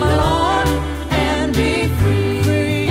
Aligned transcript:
my 0.00 0.14
Lord 0.22 0.68
and 1.10 1.52
be 1.56 1.88
free. 1.98 2.90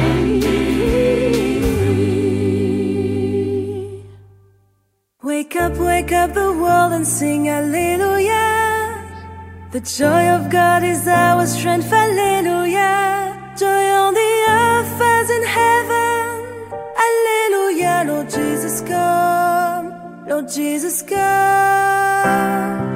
Wake 5.23 5.55
up, 5.55 5.77
wake 5.77 6.11
up 6.11 6.33
the 6.33 6.51
world 6.61 6.91
and 6.93 7.07
sing 7.07 7.47
Alleluia. 7.47 8.45
The 9.71 9.81
joy 9.81 10.27
of 10.37 10.49
God 10.49 10.83
is 10.83 11.07
our 11.07 11.45
strength, 11.45 11.93
Alleluia. 11.93 12.38
Lord 20.39 20.51
Jesus, 20.51 21.01
come. 21.01 21.17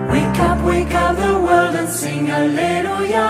Wake 0.08 0.40
up, 0.48 0.64
wake 0.64 0.94
up 0.94 1.18
the 1.18 1.34
world 1.46 1.76
and 1.76 1.90
sing 1.90 2.30
Alleluia. 2.30 3.28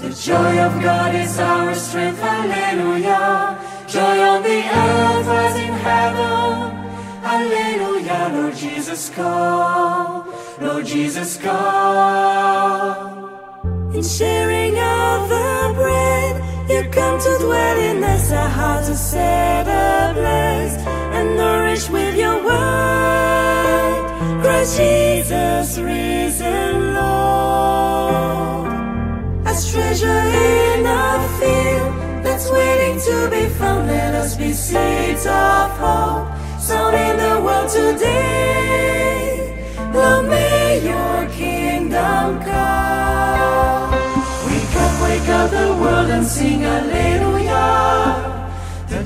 The 0.00 0.10
joy 0.10 0.58
of 0.58 0.82
God 0.82 1.14
is 1.14 1.38
our 1.38 1.72
strength, 1.76 2.20
Alleluia. 2.20 3.56
Joy 3.86 4.18
on 4.32 4.42
the 4.42 4.60
earth 4.82 5.28
as 5.38 5.56
in 5.66 5.72
heaven. 5.86 6.72
Alleluia, 7.22 8.28
Lord 8.34 8.56
Jesus, 8.56 9.08
come. 9.10 10.26
Lord 10.60 10.84
Jesus, 10.84 11.36
come. 11.36 11.60
In 13.94 14.02
sharing 14.02 14.76
of 14.76 15.28
the 15.28 15.72
bread, 15.76 16.42
you 16.68 16.82
come 16.90 17.20
to 17.20 17.38
dwell 17.38 17.78
in 17.78 18.02
us, 18.02 18.32
our 18.32 18.48
hearts 18.48 18.88
are 18.90 18.96
set 18.96 19.68
ablaze 19.68 20.99
nourished 21.80 21.90
with 21.90 22.16
your 22.16 22.44
word. 22.44 24.06
Christ 24.42 24.76
Jesus, 24.76 25.78
risen 25.78 26.94
Lord. 26.94 28.68
As 29.46 29.70
treasure 29.72 30.08
in 30.08 30.86
a 30.86 31.28
field 31.38 32.24
that's 32.24 32.50
waiting 32.50 33.00
to 33.00 33.30
be 33.30 33.48
found, 33.54 33.86
let 33.86 34.14
us 34.14 34.36
be 34.36 34.52
seeds 34.52 35.26
of 35.26 35.70
hope 35.78 36.28
sown 36.60 36.94
in 36.94 37.16
the 37.16 37.40
world 37.44 37.68
today. 37.68 39.56
Lord, 39.92 40.26
may 40.28 40.80
your 40.84 41.28
kingdom 41.30 42.40
come. 42.40 43.90
Wake 44.46 44.76
up, 44.76 45.02
wake 45.02 45.28
up 45.28 45.50
the 45.50 45.72
world 45.80 46.10
and 46.10 46.26
sing 46.26 46.64
Alleluia. 46.64 48.29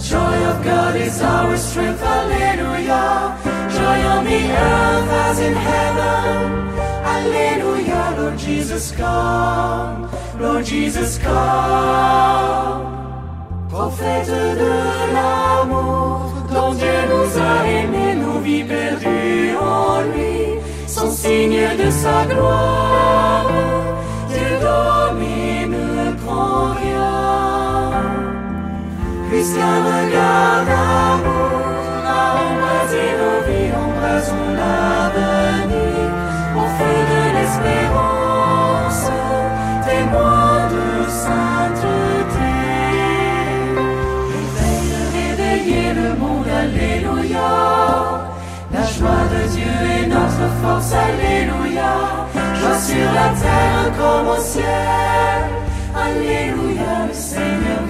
Joy 0.05 0.36
of 0.52 0.62
God 0.62 0.97
is 0.97 1.22
our 1.22 1.56
strength, 1.56 2.02
Alleluia. 2.02 3.38
Joy 3.72 3.98
on 4.12 4.24
the 4.27 4.42
earth 4.52 5.10
as 5.24 5.38
in 5.41 5.55
heaven. 5.55 6.69
Alleluia, 7.14 8.14
Lord 8.19 8.38
Jesus, 8.38 8.92
come. 8.92 10.10
Lord 10.38 10.66
Jesus, 10.66 11.16
come. 11.19 12.84
Prophète 13.70 14.28
de 14.28 15.15
l'amour, 15.15 16.31
dont 16.53 16.75
Dieu 16.75 17.00
nous 17.12 17.38
a 17.41 17.66
aimés, 17.66 18.15
nos 18.16 18.41
vies 18.41 18.65
perdues 18.65 19.56
en 19.56 20.03
lui, 20.12 20.60
sont 20.86 21.10
signes 21.10 21.76
de 21.82 21.91
sa 21.91 22.26
gloire. 22.26 23.47
Dieu 24.28 24.53
domine, 24.60 26.15
prend 26.22 26.75
rien. 26.75 27.13
Regard 29.53 30.65
d'amour 30.65 31.44
au 36.56 36.66
feu 36.77 36.97
de 37.12 37.22
l'espérance, 37.37 39.04
témoin 39.84 40.69
de 40.72 40.87
sainteté. 41.10 42.54
Réveille, 44.33 44.93
réveillez 45.12 45.93
le 45.93 46.09
monde, 46.16 46.49
Alléluia. 46.49 47.50
La 48.72 48.83
joie 48.83 49.27
de 49.34 49.43
Dieu 49.54 49.77
est 49.99 50.06
notre 50.06 50.47
force, 50.62 50.93
Alléluia. 50.94 51.93
Joie 52.54 52.78
sur 52.78 53.12
la 53.12 53.28
terre 53.43 53.93
comme 53.99 54.28
au 54.28 54.41
ciel. 54.41 55.44
Alléluia, 55.94 57.06
le 57.09 57.15
Seigneur 57.15 57.84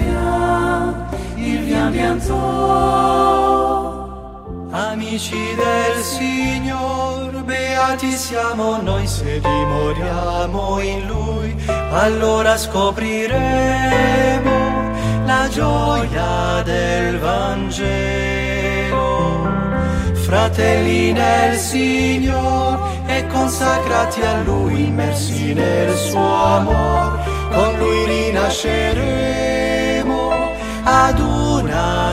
bientôt. 1.91 2.35
Amici 4.71 5.55
del 5.55 6.03
Signor, 6.03 7.43
beati 7.43 8.11
siamo 8.11 8.81
noi 8.81 9.07
se 9.07 9.39
dimoriamo 9.39 10.79
in 10.81 11.07
Lui, 11.07 11.55
allora 11.91 12.57
scopriremo 12.57 13.33
la 15.25 15.47
gioia 15.49 16.61
del 16.63 17.19
Vangelo. 17.19 18.63
Fratelli 20.13 21.13
nel 21.13 21.55
Signor 21.55 22.79
e 23.05 23.25
consacrati 23.27 24.21
a 24.21 24.41
Lui, 24.43 24.87
immersi 24.87 25.53
nel 25.53 25.95
suo 25.95 26.33
amor, 26.43 27.19
con 27.53 27.77
Lui 27.77 28.05
rinasceremo 28.05 29.15
ad 30.83 31.19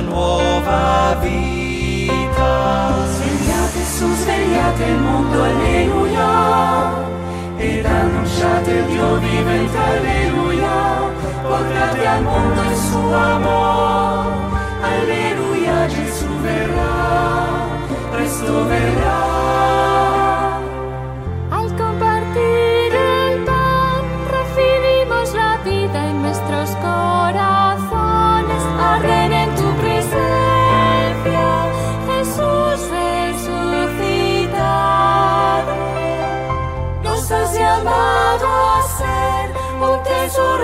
nuova 0.00 1.16
vita. 1.20 2.94
Svegliate 3.14 3.84
su, 3.84 4.14
svegliate 4.14 4.84
il 4.84 4.98
mondo, 4.98 5.42
alleluia. 5.42 7.10
Ed 7.56 7.84
annunciate 7.84 8.70
il 8.70 8.84
Dio 8.86 9.18
vivente, 9.18 9.76
alleluia. 9.76 11.10
Portate 11.42 12.06
al 12.06 12.22
mondo 12.22 12.62
il 12.62 12.76
suo 12.76 13.14
amore, 13.14 14.58
alleluia. 14.80 15.86
Gesù 15.86 16.28
verrà, 16.40 17.66
presto 18.10 18.66
verrà. 18.66 19.31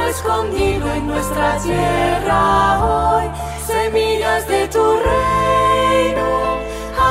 Escondido 0.08 0.90
en 0.94 1.06
nuestra 1.06 1.58
tierra 1.58 2.84
hoy. 2.84 3.24
Semillas 3.66 4.48
de 4.48 4.66
tu 4.68 4.82
reino, 5.08 6.28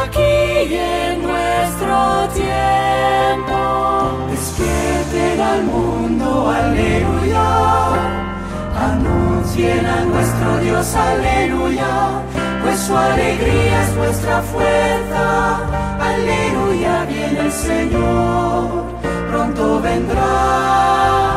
aquí 0.01 0.75
en 0.75 1.21
nuestro 1.21 2.27
tiempo. 2.33 3.57
Despierten 4.31 5.41
al 5.41 5.63
mundo, 5.63 6.49
aleluya. 6.49 7.47
Anuncien 8.89 9.85
a 9.85 10.01
nuestro 10.05 10.57
Dios, 10.59 10.95
aleluya. 10.95 12.21
Pues 12.63 12.79
su 12.79 12.97
alegría 12.97 13.83
es 13.83 13.93
nuestra 13.93 14.41
fuerza, 14.41 15.59
aleluya. 15.99 17.05
Viene 17.05 17.39
el 17.41 17.51
Señor, 17.51 18.85
pronto 19.29 19.81
vendrá. 19.81 21.36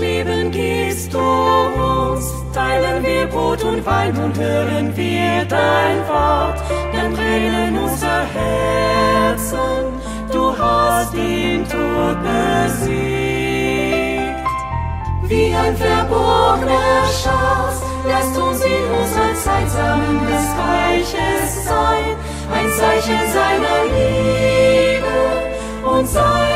Leben 0.00 0.50
gibst 0.50 1.12
du 1.12 1.18
uns, 1.18 2.32
teilen 2.52 3.04
wir 3.04 3.26
Brot 3.26 3.62
und 3.64 3.84
Wein 3.84 4.16
und 4.16 4.38
hören 4.38 4.96
wir 4.96 5.44
dein 5.44 6.08
Wort, 6.08 6.62
dann 6.92 7.12
brennen 7.14 7.78
unser 7.78 8.22
Herzen, 8.34 9.92
du 10.32 10.56
hast 10.56 11.12
den 11.14 11.68
Tod 11.68 12.16
besiegt. 12.22 12.98
Wie 15.24 15.54
ein 15.54 15.76
verborgener 15.76 17.04
Schatz, 17.20 17.82
lasst 18.06 18.38
uns 18.38 18.64
in 18.64 18.84
unserer 19.00 19.34
Zeit 19.34 19.70
Samen 19.70 20.20
des 20.26 20.46
Reiches 20.58 21.64
sein, 21.64 22.16
ein 22.54 22.70
Zeichen 22.72 23.20
seiner 23.32 23.84
Liebe 23.92 25.16
und 25.90 26.08
seiner 26.08 26.47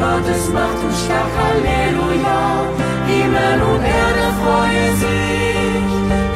Gottes 0.00 0.48
Macht 0.48 0.82
und 0.82 0.94
Stärke, 0.96 1.36
Halleluja. 1.36 2.40
Himmel 3.06 3.60
und 3.70 3.82
Erde 3.84 4.26
freuen 4.40 4.96
sich, 4.96 5.80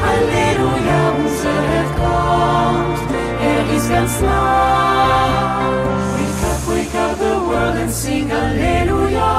Halleluja, 0.05 1.01
unser 1.17 1.57
Herr 1.71 1.89
kommt, 1.99 2.99
er 3.41 3.75
ist 3.75 3.89
ganz 3.89 4.21
nah. 4.21 5.71
Wake 6.13 6.41
up, 6.51 6.59
wake 6.67 6.95
up 6.95 7.17
the 7.17 7.33
world 7.47 7.75
and 7.81 7.91
sing 7.91 8.29
Halleluja. 8.29 9.33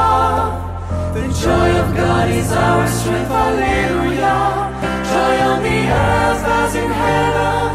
The 1.14 1.28
joy 1.42 1.70
of 1.82 1.94
God 1.94 2.28
is 2.30 2.50
our 2.52 2.86
strength, 2.88 3.30
Halleluja. 3.30 4.70
Joy 5.10 5.36
on 5.50 5.62
the 5.62 5.78
earth 5.88 6.44
as 6.60 6.74
in 6.74 6.90
heaven, 6.90 7.70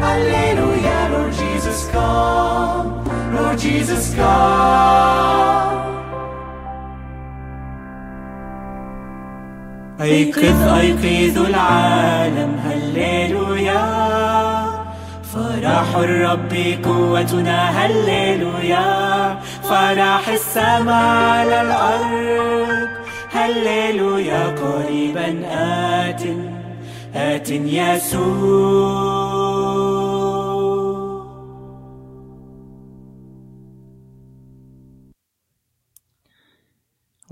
Halleluja, 0.00 1.10
Lord 1.12 1.32
Jesus, 1.32 1.90
come. 1.92 2.93
Lord 3.36 3.58
Jesus, 3.58 4.04
come. 4.14 4.54
أيقظ 10.00 10.62
أيقظ 10.80 11.38
العالم 11.38 12.52
هللويا. 12.66 13.84
فرح 15.34 15.96
الرب 15.96 16.52
قوتنا 16.84 17.58
هللويا. 17.70 19.38
فرح 19.62 20.28
السماء 20.28 21.14
على 21.30 21.62
الأرض 21.62 22.88
هللويا. 23.32 24.54
قريبا 24.62 25.28
آت 25.50 26.22
آت 27.16 27.50
يسوع. 27.50 29.33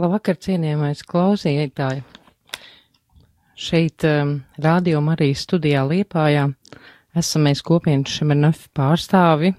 Labvakar, 0.03 0.35
cienījamais 0.35 1.05
klausītāji! 1.07 2.01
Šeit, 3.55 4.03
um, 4.03 4.33
Rādio 4.59 4.99
Marijas 4.99 5.45
studijā 5.47 5.85
Liepājā, 5.87 6.49
esam 7.15 7.45
mēs 7.47 7.61
kopienas 7.63 8.11
Šemernefa 8.11 8.67
pārstāvi. 8.75 9.53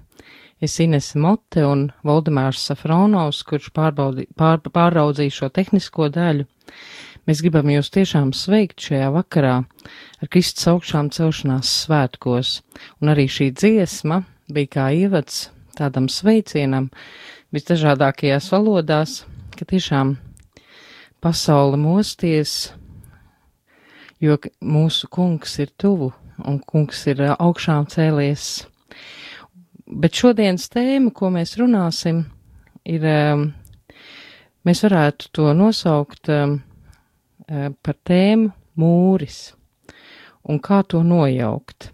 Es 0.59 0.75
Inese 0.83 1.21
Mote 1.23 1.63
un 1.63 1.85
Valdemārs 2.03 2.65
Safronovs, 2.67 3.39
kurš 3.47 3.69
pārbaudi, 3.77 4.25
pār, 4.35 4.59
pārraudzīja 4.67 5.37
šo 5.37 5.49
tehnisko 5.55 6.09
daļu. 6.11 6.43
Mēs 7.23 7.45
gribam 7.45 7.71
jūs 7.71 7.93
tiešām 7.95 8.35
sveikt 8.35 8.83
šajā 8.89 9.13
vakarā 9.15 9.55
ar 9.63 10.33
Kristus 10.33 10.67
augšām 10.73 11.13
celšanās 11.15 11.71
svētkos, 11.85 12.57
un 12.99 13.13
arī 13.15 13.29
šī 13.31 13.53
dziesma 13.55 14.19
bija 14.51 14.73
kā 14.75 14.91
ievads 15.05 15.45
tādam 15.79 16.11
sveicienam 16.11 16.91
visdažādākajās 17.55 18.51
valodās, 18.51 19.21
ka 19.55 19.71
tiešām 19.71 20.17
pasaule 21.23 21.77
mosties, 21.79 22.73
jo 24.19 24.35
mūsu 24.59 25.07
kungs 25.07 25.55
ir 25.63 25.71
tuvu 25.79 26.09
un 26.43 26.59
kungs 26.67 27.05
ir 27.07 27.21
augšām 27.31 27.87
cēlies. 27.91 28.65
Bet 29.87 30.19
šodienas 30.19 30.67
tēma, 30.73 31.13
ko 31.15 31.29
mēs 31.31 31.55
runāsim, 31.59 32.23
ir, 32.83 33.05
mēs 34.67 34.83
varētu 34.83 35.31
to 35.31 35.51
nosaukt 35.55 36.27
par 36.27 37.97
tēmu 38.09 38.51
mūris 38.79 39.39
un 40.49 40.59
kā 40.59 40.81
to 40.87 41.03
nojaukt. 41.07 41.91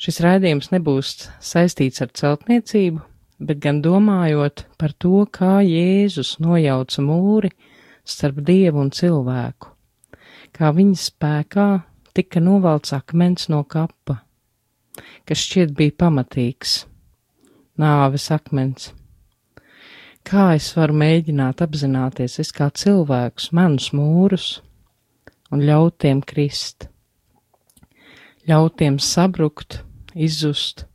Šis 0.00 0.20
raidījums 0.24 0.70
nebūs 0.72 1.28
saistīts 1.44 2.00
ar 2.04 2.12
celtniecību, 2.16 3.04
bet 3.44 3.60
gan 3.60 3.82
domājot 3.84 4.64
par 4.80 4.96
to, 4.96 5.24
kā 5.28 5.58
Jēzus 5.64 6.38
nojauca 6.40 7.04
mūri 7.04 7.52
starp 8.04 8.40
dievu 8.44 8.82
un 8.84 8.90
cilvēku, 8.94 9.70
kā 10.54 10.70
viņa 10.76 11.00
spēkā 11.00 11.68
tika 12.14 12.40
novalts 12.40 12.94
akmens 12.94 13.48
no 13.50 13.62
kapa, 13.64 14.20
kas 15.26 15.40
šķiet 15.46 15.74
bija 15.78 15.96
pamatīgs, 16.04 16.84
nāves 17.80 18.28
akmens. 18.34 18.92
Kā 20.24 20.54
es 20.56 20.70
varu 20.76 20.96
mēģināt 20.96 21.60
apzināties, 21.64 22.38
es 22.40 22.52
kā 22.54 22.70
cilvēks, 22.72 23.50
manus 23.52 23.90
mūrus, 23.92 24.46
un 25.52 25.64
ļaut 25.66 25.98
tiem 26.00 26.22
krist, 26.24 26.88
ļaut 28.48 28.78
tiem 28.80 28.96
sabrukt, 29.02 29.82
izzust, 30.14 30.86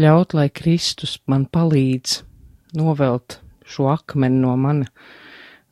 ļaut, 0.00 0.34
lai 0.36 0.48
Kristus 0.52 1.18
man 1.28 1.46
palīdz 1.46 2.20
novelt 2.76 3.38
šo 3.68 3.88
akmeni 3.92 4.42
no 4.42 4.56
mana, 4.60 4.88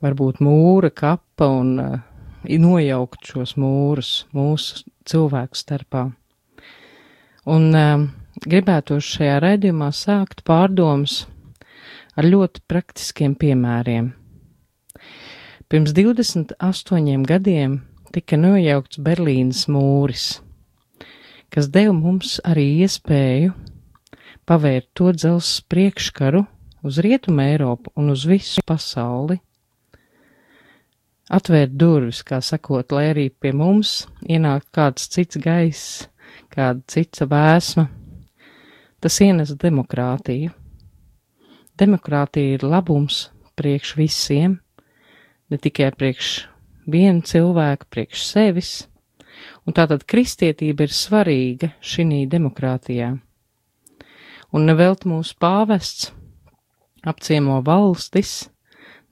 varbūt 0.04 0.40
mūra 0.44 0.90
kapa 0.94 1.48
un 1.60 1.74
uh, 1.80 1.98
nojaukt 2.44 3.32
šos 3.32 3.56
mūrus 3.60 4.12
mūsu 4.36 4.84
cilvēku 5.08 5.58
starpā. 5.58 6.06
Un 7.50 7.68
uh, 7.74 8.06
gribētu 8.46 9.00
šajā 9.04 9.40
raidījumā 9.44 9.90
sākt 9.96 10.44
pārdomas 10.46 11.24
ar 12.16 12.28
ļoti 12.28 12.62
praktiskiem 12.68 13.36
piemēriem. 13.40 14.12
Pirms 15.70 15.92
28 15.94 17.26
gadiem 17.28 17.80
tika 18.14 18.38
nojaukts 18.40 18.98
Berlīnas 18.98 19.66
mūris, 19.70 20.40
kas 21.52 21.68
deva 21.70 21.94
mums 21.94 22.38
arī 22.42 22.66
iespēju 22.82 23.54
pavērt 24.50 24.88
to 24.98 25.12
dzelzs 25.14 25.60
priekškaru 25.70 26.42
uz 26.82 26.98
Rietumu 27.04 27.44
Eiropu 27.44 27.92
un 27.94 28.10
uz 28.10 28.24
visu 28.26 28.64
pasauli. 28.66 29.38
Atvērt 31.30 31.76
durvis, 31.78 32.24
kā 32.26 32.40
sakot, 32.42 32.90
lai 32.90 33.04
arī 33.12 33.28
pie 33.30 33.52
mums 33.54 34.08
ienāk 34.26 34.64
kāds 34.74 35.06
cits 35.12 35.38
gaiss, 35.38 36.08
kāda 36.50 36.82
cita 36.90 37.28
vēsma. 37.30 37.86
Tas 38.98 39.20
ienes 39.22 39.54
demokrātiju. 39.54 40.50
Demokrātija 41.78 42.58
ir 42.58 42.66
labums 42.66 43.28
priekš 43.54 43.94
visiem, 44.00 44.58
ne 45.46 45.56
tikai 45.62 45.92
priekš 45.94 46.32
viena 46.90 47.22
cilvēka, 47.22 47.86
priekš 47.86 48.26
sevis, 48.26 48.74
un 49.62 49.78
tātad 49.78 50.02
kristietība 50.10 50.88
ir 50.88 50.98
svarīga 50.98 51.70
šī 51.78 52.24
demokrātijā. 52.26 53.14
Un 54.50 54.66
nevelt 54.66 55.06
mūsu 55.06 55.38
pāvests 55.38 56.10
apciemo 57.06 57.62
valstis, 57.62 58.49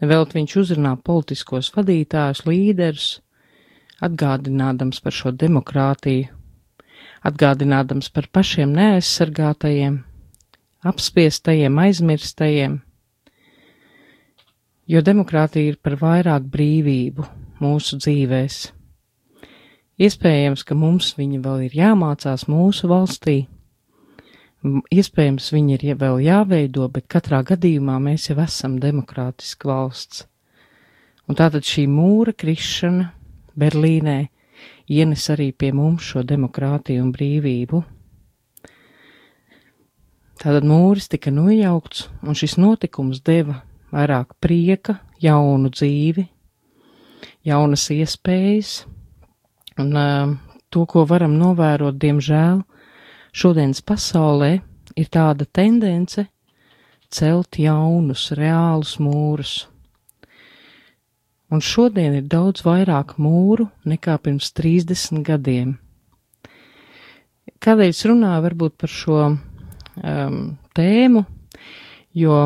nevelt 0.02 0.34
viņš 0.36 0.56
uzrunā 0.62 0.94
politiskos 1.04 1.70
vadītājus, 1.74 2.44
līderus, 2.46 3.08
atgādinādams 4.04 5.00
par 5.02 5.14
šo 5.14 5.32
demokrātiju, 5.34 6.28
atgādinādams 7.26 8.10
par 8.14 8.28
pašiem 8.32 8.72
neaizsargātajiem, 8.76 9.98
apspiestajiem, 10.86 11.82
aizmirstajiem, 11.82 12.78
jo 14.88 15.04
demokrātija 15.04 15.74
ir 15.74 15.78
par 15.82 15.98
vairāk 16.00 16.46
brīvību 16.52 17.26
mūsu 17.62 17.98
dzīvēs. 17.98 18.58
Iespējams, 19.98 20.62
ka 20.62 20.76
mums 20.78 21.10
viņa 21.18 21.40
vēl 21.42 21.64
ir 21.66 21.72
jāmācās 21.74 22.46
mūsu 22.46 22.86
valstī, 22.86 23.48
iespējams, 24.64 25.52
viņi 25.54 25.76
ir 25.76 25.98
vēl 25.98 26.18
jāveido, 26.24 26.88
bet 26.90 27.06
katrā 27.10 27.42
gadījumā 27.46 27.98
mēs 28.02 28.28
jau 28.30 28.38
esam 28.42 28.78
demokrātiska 28.82 29.68
valsts. 29.70 30.26
Un 31.28 31.36
tātad 31.36 31.66
šī 31.66 31.86
mūra 31.92 32.32
krišana 32.32 33.12
Berlīnē 33.58 34.28
ienes 34.88 35.28
arī 35.30 35.52
pie 35.52 35.72
mums 35.76 36.06
šo 36.10 36.24
demokrātiju 36.24 37.04
un 37.04 37.12
brīvību. 37.12 37.82
Tātad 40.38 40.64
mūris 40.66 41.08
tika 41.10 41.32
nojaukts, 41.34 42.06
un 42.22 42.38
šis 42.38 42.56
notikums 42.62 43.20
deva 43.26 43.60
vairāk 43.92 44.36
prieka, 44.40 45.00
jaunu 45.20 45.70
dzīvi, 45.74 46.28
jaunas 47.48 47.88
iespējas, 47.90 48.84
un 49.82 49.90
uh, 49.98 50.36
to, 50.70 50.84
ko 50.86 51.02
varam 51.10 51.34
novērot, 51.40 51.98
diemžēl, 51.98 52.62
šodienas 53.32 53.82
pasaulē 53.84 54.58
ir 54.98 55.10
tāda 55.12 55.46
tendence 55.46 56.26
celt 57.10 57.58
jaunus, 57.58 58.28
reālus 58.36 58.98
mūrus. 59.00 59.56
Un 61.48 61.62
šodien 61.64 62.18
ir 62.18 62.26
daudz 62.28 62.60
vairāk 62.66 63.16
mūru 63.16 63.70
nekā 63.88 64.18
pirms 64.20 64.50
30 64.52 65.24
gadiem. 65.24 65.78
Kādēļ 67.64 67.90
es 67.90 68.04
runāju 68.06 68.44
varbūt 68.44 68.74
par 68.78 68.92
šo 68.92 69.20
um, 69.24 70.42
tēmu, 70.76 71.24
jo 72.14 72.36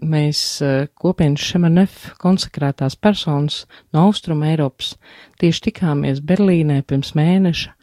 mēs 0.00 0.42
uh, 0.62 0.86
kopienas 0.94 1.42
Šemanef 1.42 2.12
konsekrētās 2.22 2.96
personas 2.96 3.64
no 3.90 4.06
Austrum 4.06 4.44
Eiropas 4.46 4.94
tieši 5.42 5.66
tikāmies 5.68 6.22
Berlīnē 6.24 6.82
pirms 6.86 7.12
mēneša, 7.18 7.74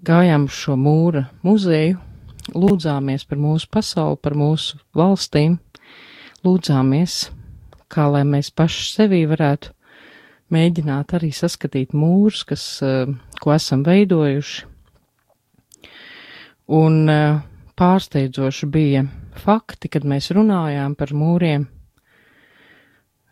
gājām 0.00 0.48
uz 0.48 0.56
šo 0.56 0.78
mūra 0.80 1.26
muzeju, 1.44 1.98
lūdzāmies 2.54 3.26
par 3.28 3.38
mūsu 3.38 3.68
pasauli, 3.70 4.18
par 4.22 4.34
mūsu 4.38 4.80
valstīm, 4.96 5.58
lūdzāmies, 6.46 7.30
kā 7.92 8.08
lai 8.10 8.24
mēs 8.24 8.50
paši 8.54 8.88
sevī 8.94 9.22
varētu 9.30 9.74
mēģināt 10.52 11.14
arī 11.16 11.30
saskatīt 11.34 11.94
mūrus, 11.96 12.42
kas, 12.48 12.64
uh, 12.84 13.08
ko 13.40 13.54
esam 13.54 13.84
veidojuši. 13.86 14.68
Un 16.72 16.98
uh, 17.10 17.40
pārsteidzoši 17.76 18.68
bija 18.72 19.06
fakti, 19.42 19.90
kad 19.92 20.04
mēs 20.08 20.30
runājām 20.34 20.96
par 20.98 21.14
mūriem. 21.16 21.66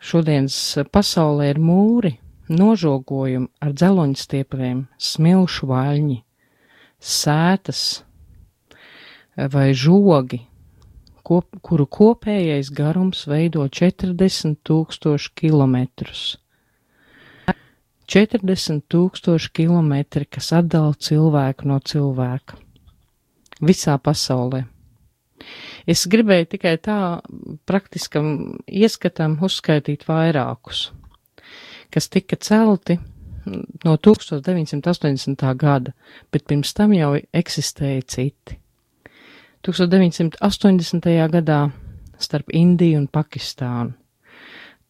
Šodienas 0.01 0.57
pasaulē 0.93 1.51
ir 1.53 1.61
mūri 1.61 2.15
nožogojumi 2.51 3.51
ar 3.63 3.75
dzeloņstiepiem, 3.77 4.87
smilšu 4.99 5.69
vaļņi, 5.71 6.17
sētas 7.01 8.03
vai 9.51 9.71
žogi, 9.75 10.43
kop, 11.25 11.49
kuru 11.65 11.87
kopējais 11.87 12.71
garums 12.77 13.25
veido 13.31 13.65
40 13.67 14.61
tūkstoši 14.67 15.33
kilometrus. 15.41 16.37
40 18.11 18.83
tūkstoši 18.91 19.53
kilometri, 19.55 20.27
kas 20.27 20.51
atdala 20.59 20.97
cilvēku 20.99 21.69
no 21.71 21.79
cilvēka. 21.79 22.59
Visā 23.63 23.95
pasaulē. 24.03 24.65
Es 25.89 26.03
gribēju 26.11 26.49
tikai 26.57 26.75
tā 26.83 26.97
praktiskam 27.71 28.59
ieskatam 28.67 29.39
uzskaitīt 29.47 30.05
vairākus, 30.09 30.91
kas 31.95 32.11
tika 32.13 32.37
celti 32.37 32.99
no 33.47 33.97
1980. 33.97 35.55
gada, 35.57 35.93
bet 36.33 36.47
pirms 36.47 36.75
tam 36.75 36.93
jau 36.93 37.15
eksistēja 37.33 38.03
citi. 38.07 38.59
1980. 39.67 41.09
gadā 41.31 41.71
starp 42.19 42.53
Indiju 42.53 42.99
un 42.99 43.09
Pakistānu, 43.09 43.93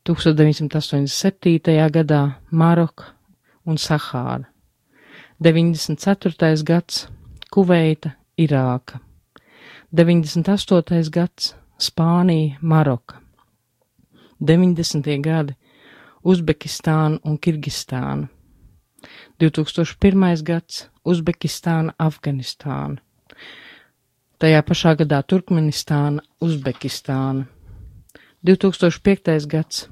1987. 0.07 1.91
gadā 1.91 2.23
Maroka 2.51 3.05
un 3.67 3.77
Sahāra, 3.77 4.47
94. 5.41 6.65
gads 6.65 7.09
Kuveita, 7.51 8.13
Irāka, 8.39 9.01
98. 9.93 11.11
gads 11.11 11.55
Spānija, 11.79 12.59
Maroka, 12.61 13.21
90. 14.41 15.19
gadi 15.23 15.57
Uzbekistāna 16.21 17.17
un 17.25 17.39
Kirgistāna, 17.41 18.29
2001. 19.41 20.43
gads 20.45 20.89
Uzbekistāna, 21.05 21.95
Afganistāna, 21.97 23.01
tajā 24.37 24.61
pašā 24.69 24.93
gadā 25.01 25.23
Turkmenistāna, 25.25 26.21
Uzbekistāna, 26.45 27.47
2005. 28.45 29.47
gads 29.49 29.87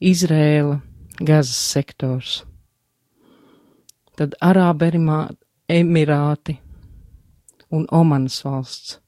Izrēla, 0.00 0.82
Gazas 1.20 1.56
sektors, 1.56 2.44
tad 4.16 4.36
Arābu 4.44 4.92
Emirāti 5.66 6.58
un 7.72 7.86
Omanas 7.90 8.38
valsts 8.44 9.00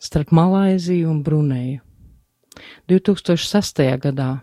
starp 0.00 0.32
Malaiziju 0.32 1.10
un 1.10 1.22
Bruneju. 1.22 1.80
2006. 2.88 3.84
gadā 4.00 4.40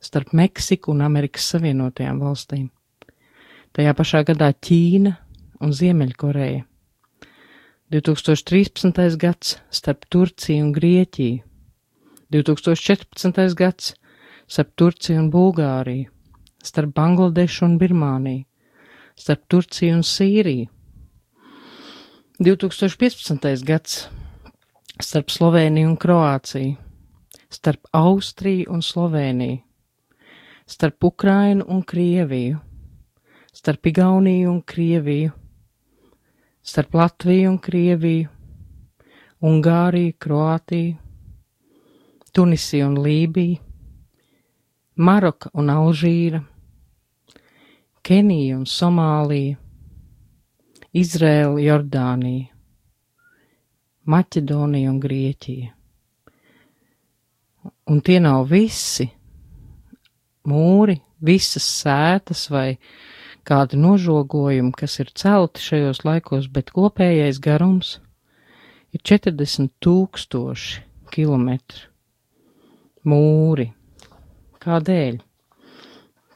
starp 0.00 0.32
Meksiku 0.32 0.92
un 0.92 1.02
Amerikas 1.02 1.48
Savienotajām 1.52 2.20
valstīm. 2.20 2.70
Tajā 3.72 3.92
pašā 3.96 4.20
gadā 4.28 4.50
Ķīna 4.52 5.14
un 5.64 5.70
Ziemeļkoreja. 5.72 6.66
2013. 7.92 9.16
gads 9.16 9.54
starp 9.72 10.02
Turciju 10.12 10.66
un 10.66 10.72
Grieķiju. 10.76 11.38
2014. 12.36 13.54
gads 13.56 13.94
starp 14.44 14.74
Turciju 14.76 15.22
un 15.22 15.30
Bulgāriju, 15.32 16.10
starp 16.60 16.92
Bangladešu 16.98 17.64
un 17.64 17.78
Birmāniju, 17.80 18.42
starp 19.16 19.46
Turciju 19.48 19.94
un 19.96 20.04
Sīriju. 20.04 20.68
2015. 22.44 23.64
gads 23.64 24.02
starp 25.00 25.32
Sloveniju 25.32 25.94
un 25.94 25.96
Kroāciju, 25.96 26.76
starp 27.48 27.88
Austriju 27.92 28.68
un 28.68 28.84
Sloveniju, 28.84 29.62
starp 30.66 31.08
Ukrainu 31.08 31.64
un 31.68 31.80
Krieviju, 31.82 32.60
starp 33.62 33.86
Igauniju 33.86 34.50
un 34.50 34.62
Krieviju, 34.62 35.30
starp 36.62 36.94
Latviju 36.94 37.50
un 37.50 37.58
Krieviju, 37.58 38.28
Ungāriju, 39.38 40.16
Kroātiju, 40.18 40.96
Tunisiju 42.32 42.88
un 42.88 42.96
Lībiju, 43.04 43.60
Maroka 44.96 45.50
un 45.54 45.70
Alžīra, 45.70 46.40
Kenija 48.02 48.56
un 48.58 48.66
Somālija, 48.66 49.54
Izrēla, 50.90 51.62
Jordānija, 51.62 52.50
Maķedonija 54.10 54.90
un 54.90 54.98
Grieķija. 55.06 55.70
Un 57.94 58.02
tie 58.02 58.18
nav 58.26 58.42
visi 58.50 59.06
mūri, 60.50 60.98
visas 61.22 61.70
sētas 61.78 62.48
vai 62.50 62.72
kādi 63.48 63.78
nožogojumi, 63.80 64.72
kas 64.76 64.98
ir 65.02 65.10
celti 65.18 65.62
šajos 65.62 66.02
laikos, 66.06 66.48
bet 66.52 66.72
kopējais 66.74 67.40
garums 67.42 67.96
ir 68.92 69.02
40 69.02 69.72
tūkstoši 69.82 70.82
kilometri. 71.12 71.86
Mūri. 73.08 73.68
Kādēļ? 74.62 75.18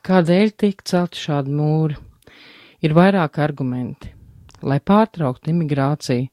Kādēļ 0.06 0.54
tiek 0.58 0.82
celti 0.86 1.22
šādi 1.22 1.54
mūri? 1.54 1.98
Ir 2.82 2.94
vairāki 2.94 3.42
argumenti. 3.42 4.10
Lai 4.66 4.80
pārtrauktu 4.82 5.52
imigrāciju, 5.52 6.26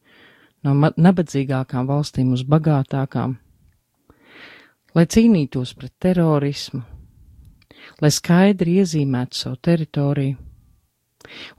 no 0.64 0.74
nabadzīgākām 0.80 1.88
valstīm 1.90 2.32
uz 2.36 2.44
bagātākām, 2.48 3.36
lai 4.96 5.06
cīnītos 5.16 5.74
pret 5.80 5.94
terorismu, 6.06 6.82
lai 8.02 8.12
skaidri 8.14 8.80
iezīmētu 8.82 9.40
savu 9.44 9.60
teritoriju. 9.70 10.43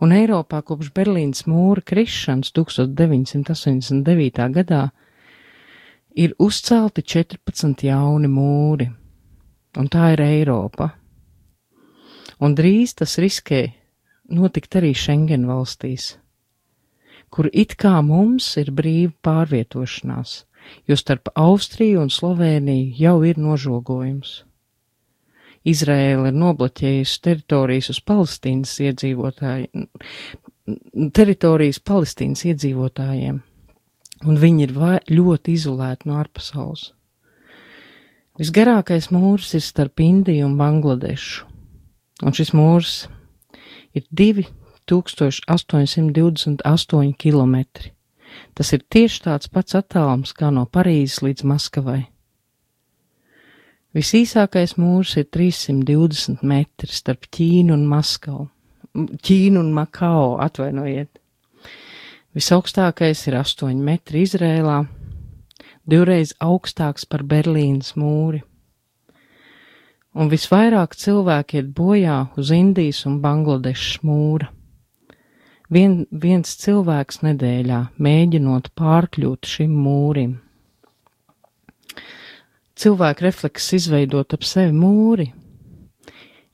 Un 0.02 0.12
Eiropā 0.14 0.62
kopš 0.66 0.92
Berlīnas 0.94 1.47
mūra 1.50 1.83
krišanas 1.85 2.52
1989. 2.56 4.49
gadā 4.59 4.83
ir 6.14 6.35
uzcelti 6.38 7.02
14 7.02 7.87
jauni 7.88 8.28
mūri, 8.30 8.90
un 9.78 9.88
tā 9.88 10.12
ir 10.14 10.21
Eiropa. 10.25 10.90
Un 12.40 12.54
drīz 12.54 12.94
tas 12.99 13.18
riskē 13.18 13.73
notikt 14.35 14.76
arī 14.76 14.94
Schengen 14.94 15.47
valstīs 15.49 16.16
kur 17.35 17.49
it 17.50 17.75
kā 17.83 17.99
mums 18.06 18.47
ir 18.61 18.71
brīva 18.71 19.11
pārvietošanās, 19.26 20.35
jo 20.87 20.97
starp 20.97 21.33
Austriju 21.35 22.04
un 22.04 22.12
Sloveniju 22.14 22.92
jau 22.94 23.16
ir 23.26 23.40
nožogojums. 23.42 24.44
Izraēla 25.64 26.28
ir 26.28 26.37
nobloķējusi 26.37 27.21
teritorijas 27.25 27.88
uz 27.94 28.00
Palestīnas 28.04 28.75
iedzīvotājiem, 28.85 29.87
teritorijas 31.16 31.80
Palestīnas 31.80 32.44
iedzīvotājiem, 32.50 33.38
un 34.28 34.42
viņi 34.42 34.66
ir 34.66 34.75
ļoti 35.16 35.56
izolēti 35.56 36.11
no 36.11 36.18
ārpasaules. 36.21 36.90
Visgarākais 38.40 39.06
mūrs 39.14 39.52
ir 39.54 39.62
starp 39.62 40.00
Indiju 40.02 40.49
un 40.49 40.56
Bangladešu, 40.59 41.44
un 42.26 42.33
šis 42.35 42.50
mūrs 42.52 43.09
ir 43.94 44.02
divi 44.11 44.47
1828 44.90 47.14
km. 47.16 47.56
Tas 48.54 48.73
ir 48.75 48.80
tieši 48.90 49.23
tāds 49.28 49.49
pats 49.49 49.75
attālums 49.78 50.33
kā 50.37 50.50
no 50.50 50.66
Parīzes 50.66 51.23
līdz 51.23 51.44
Maskavai. 51.47 52.13
Visīsākais 53.95 54.75
mūrs 54.81 55.15
ir 55.21 55.29
320 55.31 56.43
metri 56.43 56.91
starp 56.91 57.29
Ķīnu 57.31 57.77
un 57.77 57.85
Maskavu. 57.91 58.49
Ķīnu 58.95 59.61
un 59.61 59.71
Makao, 59.75 60.35
atvainojiet. 60.43 61.21
Visaugstākais 62.35 63.23
ir 63.29 63.39
8 63.39 63.79
metri 63.79 64.25
Izrēlā, 64.27 64.81
divreiz 65.87 66.35
augstāks 66.43 67.07
par 67.07 67.23
Berlīnas 67.23 67.95
mūri. 67.95 68.43
Un 70.15 70.31
visvairāk 70.31 70.99
cilvēki 70.99 71.61
iet 71.61 71.71
bojā 71.75 72.19
uz 72.39 72.51
Indijas 72.55 73.05
un 73.07 73.21
Bangladešas 73.23 74.03
mūra 74.07 74.51
vien, 75.75 76.05
viens 76.11 76.57
cilvēks 76.61 77.23
nedēļā, 77.25 77.81
mēģinot 77.99 78.71
pārkļūt 78.79 79.51
šim 79.55 79.77
mūrim. 79.85 80.39
Cilvēku 82.75 83.23
refleks 83.23 83.69
izveidot 83.76 84.35
ap 84.35 84.43
sevi 84.47 84.73
mūri, 84.75 85.28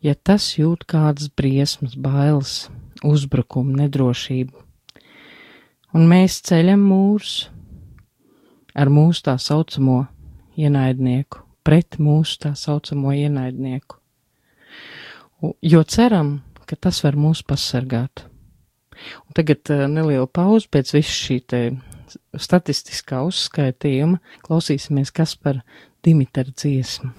ja 0.05 0.13
tas 0.15 0.51
jūt 0.59 0.85
kādas 0.91 1.31
briesmas, 1.33 1.95
bailes, 1.97 2.69
uzbrukumu, 3.07 3.73
nedrošību, 3.81 4.67
un 5.97 6.05
mēs 6.11 6.43
ceļam 6.45 6.83
mūrus 6.91 7.49
ar 8.77 8.93
mūsu 8.93 9.25
tā 9.31 9.39
saucamo 9.41 10.03
ienaidnieku, 10.61 11.41
pret 11.65 11.97
mūsu 11.97 12.43
tā 12.45 12.53
saucamo 12.53 13.17
ienaidnieku, 13.17 13.97
jo 15.65 15.85
ceram, 15.89 16.41
ka 16.69 16.77
tas 16.77 17.01
var 17.03 17.17
mūs 17.17 17.41
pasargāt. 17.49 18.27
Un 19.25 19.33
tagad 19.33 19.73
uh, 19.73 19.87
neliela 19.89 20.29
pauze 20.29 20.69
pēc 20.69 20.93
visu 20.93 21.15
šī 21.17 21.37
te 21.49 21.61
statistiskā 22.37 23.23
uzskaitījuma. 23.25 24.21
Klausīsimies, 24.45 25.13
kas 25.15 25.33
par 25.41 25.63
Dimitra 26.05 26.45
dziesmu. 26.57 27.11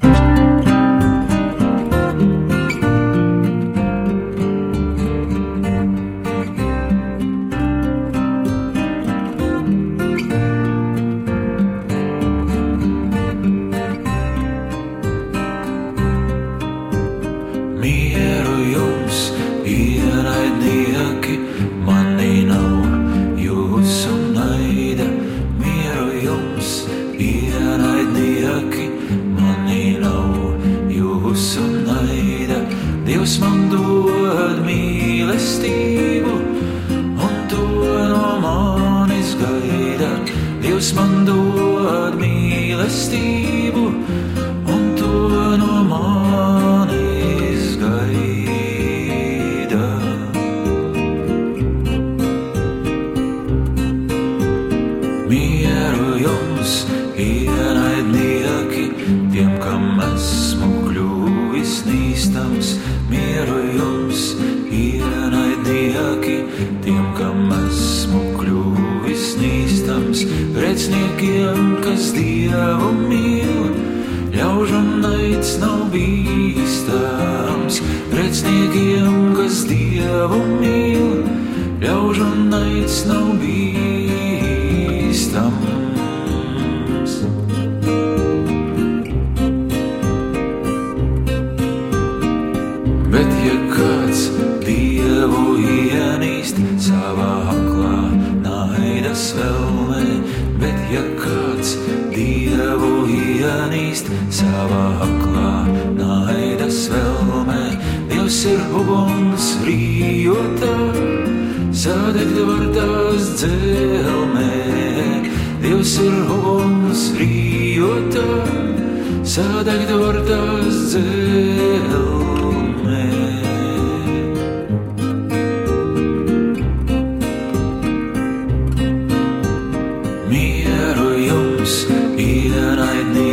Mieru 131.02 131.18
jums, 131.18 131.74
ienaidnieki, 132.18 133.31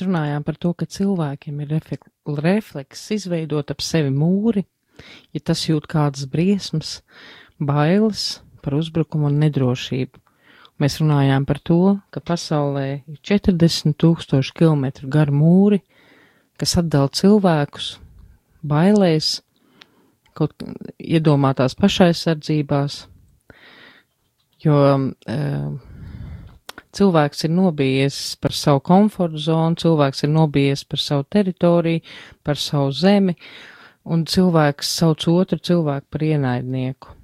mēs 0.00 0.08
runājām 0.08 0.44
par 0.44 0.56
to, 0.56 0.72
ka 0.72 0.86
cilvēkiem 0.86 1.60
ir 1.60 1.68
reflek- 1.68 2.08
refleks 2.40 3.10
izveidot 3.12 3.70
ap 3.70 3.80
sevi 3.82 4.10
mūri, 4.10 4.64
ja 5.32 5.40
tas 5.40 5.68
jūt 5.68 5.86
kādas 5.86 6.26
briesmas, 6.26 7.02
bailes 7.60 8.40
par 8.62 8.74
uzbrukumu 8.74 9.28
un 9.28 9.38
nedrošību. 9.40 10.18
Mēs 10.80 11.00
runājām 11.00 11.44
par 11.44 11.58
to, 11.60 11.98
ka 12.10 12.20
pasaulē 12.20 13.02
ir 13.06 13.18
40 13.20 13.92
tūkstoši 14.00 14.54
kilometru 14.56 15.08
garu 15.08 15.32
mūri, 15.36 15.82
kas 16.56 16.78
atdala 16.80 17.08
cilvēkus 17.12 17.98
bailēs, 18.64 19.42
kaut 20.32 20.54
iedomātās 20.96 21.76
pašaizsardzībās, 21.76 23.06
jo 24.64 24.76
uh, 24.96 25.89
cilvēks 26.96 27.46
ir 27.46 27.52
nobijies 27.54 28.18
par 28.42 28.54
savu 28.56 28.82
komforta 28.86 29.40
zonu, 29.40 29.78
cilvēks 29.78 30.24
ir 30.26 30.32
nobijies 30.32 30.84
par 30.84 31.02
savu 31.02 31.26
teritoriju, 31.30 32.02
par 32.44 32.58
savu 32.58 32.90
zemi, 32.92 33.36
un 34.04 34.24
cilvēks 34.26 34.90
sauc 34.98 35.26
otru 35.30 35.58
cilvēku 35.58 36.06
par 36.10 36.26
ienaidnieku. 36.26 37.14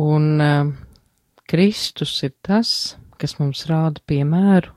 Un 0.00 0.26
uh, 0.40 0.70
Kristus 1.50 2.12
ir 2.22 2.36
tas, 2.46 2.94
kas 3.18 3.38
mums 3.40 3.64
rāda 3.66 4.02
piemēru, 4.06 4.70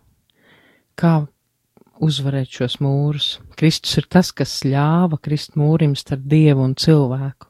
kā 0.98 1.14
uzvarēt 2.04 2.50
šos 2.58 2.80
mūrus. 2.84 3.28
Kristus 3.60 4.00
ir 4.02 4.08
tas, 4.10 4.32
kas 4.36 4.62
ļāva 4.66 5.20
krist 5.22 5.58
mūrim 5.60 5.94
starp 6.00 6.26
dievu 6.30 6.66
un 6.66 6.76
cilvēku. 6.80 7.50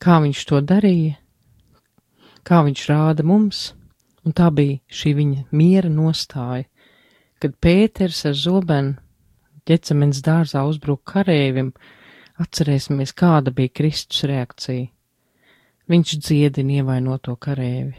Kā 0.00 0.18
viņš 0.24 0.40
to 0.48 0.60
darīja, 0.64 1.18
kā 2.44 2.60
viņš 2.66 2.86
rāda 2.90 3.24
mums, 3.26 3.72
un 4.24 4.32
tā 4.36 4.48
bija 4.54 4.80
šī 4.88 5.14
viņa 5.18 5.44
miera 5.52 5.90
nostāja, 5.92 6.66
kad 7.40 7.56
Pēters 7.60 8.24
ar 8.28 8.36
zobenu 8.38 8.96
ģecamens 9.68 10.20
dārzā 10.24 10.64
uzbruka 10.68 11.18
karēvim, 11.18 11.72
atcerēsimies, 12.40 13.14
kāda 13.16 13.52
bija 13.54 13.72
Kristus 13.80 14.24
reakcija. 14.28 14.88
Viņš 15.88 16.16
dziedina 16.24 16.80
ievainoto 16.80 17.36
karēvi. 17.36 17.94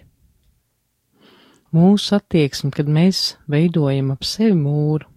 Mūsu 1.75 2.15
attieksme, 2.17 2.71
kad 2.73 2.89
mēs 2.89 3.35
veidojam 3.51 4.13
ap 4.13 4.25
sevi 4.25 4.55
mūru, 4.57 5.09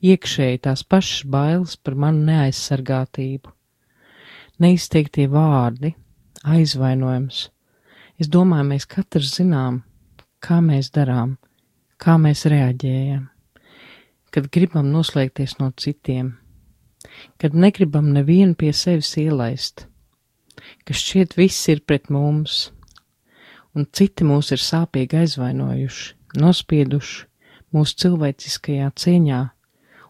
iekšēji 0.00 0.62
tās 0.64 0.84
pašas 0.86 1.26
bailes 1.28 1.76
par 1.76 1.96
manu 1.98 2.24
neaizsargātību, 2.28 3.52
neizteiktie 4.62 5.26
vārdi, 5.32 5.92
aizvainojums. 6.46 7.48
Es 8.20 8.28
domāju, 8.28 8.68
mēs 8.70 8.86
katrs 8.88 9.34
zinām, 9.40 9.80
kā 10.40 10.60
mēs 10.64 10.90
darām, 10.94 11.36
kā 12.00 12.16
mēs 12.20 12.46
reaģējam, 12.50 13.28
kad 14.32 14.48
gribam 14.54 14.90
noslēgties 14.94 15.58
no 15.60 15.70
citiem, 15.76 16.34
kad 17.40 17.54
negribam 17.54 18.10
nevienu 18.14 18.56
pie 18.58 18.72
sevis 18.76 19.12
ielaist, 19.20 19.86
ka 20.84 20.96
šķiet 20.96 21.36
viss 21.38 21.68
ir 21.72 21.82
pret 21.86 22.10
mums, 22.12 22.70
un 23.74 23.86
citi 23.92 24.26
mūs 24.26 24.52
ir 24.54 24.62
sāpīgi 24.62 25.22
aizvainojuši, 25.22 26.14
nospieduši 26.40 27.26
mūsu 27.74 27.98
cilvēciskajā 28.04 28.90
cieņā, 28.98 29.40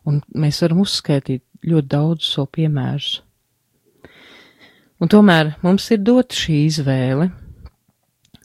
un 0.08 0.22
mēs 0.32 0.62
varam 0.64 0.84
uzskaitīt 0.84 1.44
ļoti 1.66 1.92
daudz 1.92 2.30
savu 2.34 2.48
piemērus. 2.56 3.20
Un 5.00 5.08
tomēr 5.08 5.54
mums 5.64 5.86
ir 5.94 6.02
dota 6.04 6.36
šī 6.36 6.56
izvēle, 6.66 7.30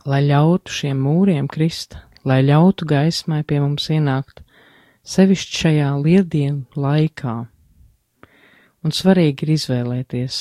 lai 0.05 0.21
ļautu 0.25 0.71
šiem 0.71 1.01
mūriem 1.01 1.47
krist, 1.51 1.97
lai 2.25 2.41
ļautu 2.45 2.85
gaismai 2.89 3.41
pie 3.43 3.59
mums 3.63 3.89
ienākt, 3.89 4.43
sevišķi 5.05 5.61
šajā 5.61 5.89
lieldienu 6.01 6.81
laikā. 6.85 7.35
Un 8.85 8.93
svarīgi 8.93 9.45
ir 9.47 9.55
izvēlēties, 9.55 10.39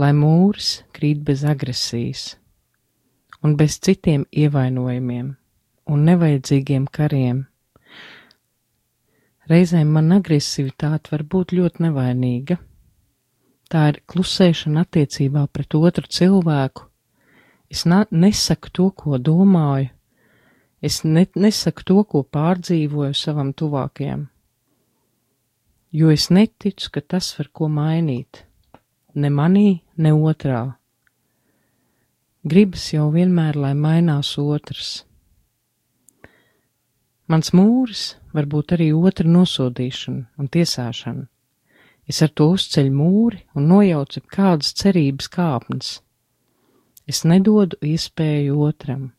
lai 0.00 0.12
mūris 0.16 0.82
krīt 0.96 1.24
bez 1.24 1.44
agresijas 1.48 2.34
un 3.44 3.56
bez 3.60 3.76
citiem 3.84 4.24
ievainojumiem 4.32 5.34
un 5.92 6.06
nevajadzīgiem 6.08 6.86
kariem. 6.88 7.42
Reizēm 9.50 9.90
man 9.92 10.14
agresivitāte 10.16 11.12
var 11.12 11.24
būt 11.34 11.52
ļoti 11.56 11.84
nevainīga. 11.84 12.56
Tā 13.68 13.82
ir 13.92 14.00
klusēšana 14.08 14.84
attiecībā 14.86 15.44
pret 15.52 15.76
otru 15.76 16.08
cilvēku. 16.08 16.88
Es 17.74 17.82
nesaku 17.90 18.70
to, 18.70 18.88
ko 18.94 19.18
domāju. 19.18 19.90
Es 20.84 21.00
ne, 21.02 21.24
nesaku 21.34 21.82
to, 21.88 21.96
ko 22.06 22.22
pārdzīvoju 22.22 23.16
savam 23.18 23.50
tuvākajam. 23.56 24.28
Jo 25.94 26.10
es 26.14 26.28
neticu, 26.30 26.90
ka 26.94 27.00
tas 27.00 27.32
var 27.38 27.50
ko 27.52 27.68
mainīt. 27.68 28.44
ne 29.14 29.30
manī, 29.30 29.80
ne 29.96 30.10
otrā. 30.12 30.74
Gribas 32.44 32.92
jau 32.92 33.08
vienmēr, 33.14 33.56
lai 33.56 33.74
mainās 33.78 34.34
otrs. 34.38 35.04
Mans 37.30 37.54
mūris 37.56 38.16
var 38.34 38.44
būt 38.50 38.74
arī 38.76 38.90
otra 38.92 39.26
nosodīšana 39.30 40.26
un 40.36 40.50
tiesāšana. 40.50 41.26
Es 42.06 42.20
ar 42.20 42.34
to 42.36 42.50
uzceļu 42.52 42.92
mūri 42.92 43.40
un 43.56 43.70
nojaucu 43.70 44.20
kādas 44.28 44.74
cerības 44.76 45.30
kāpnes. 45.32 46.03
Es 47.10 47.20
nedodu 47.28 47.76
iespēju 47.84 48.56
otram. 48.64 49.12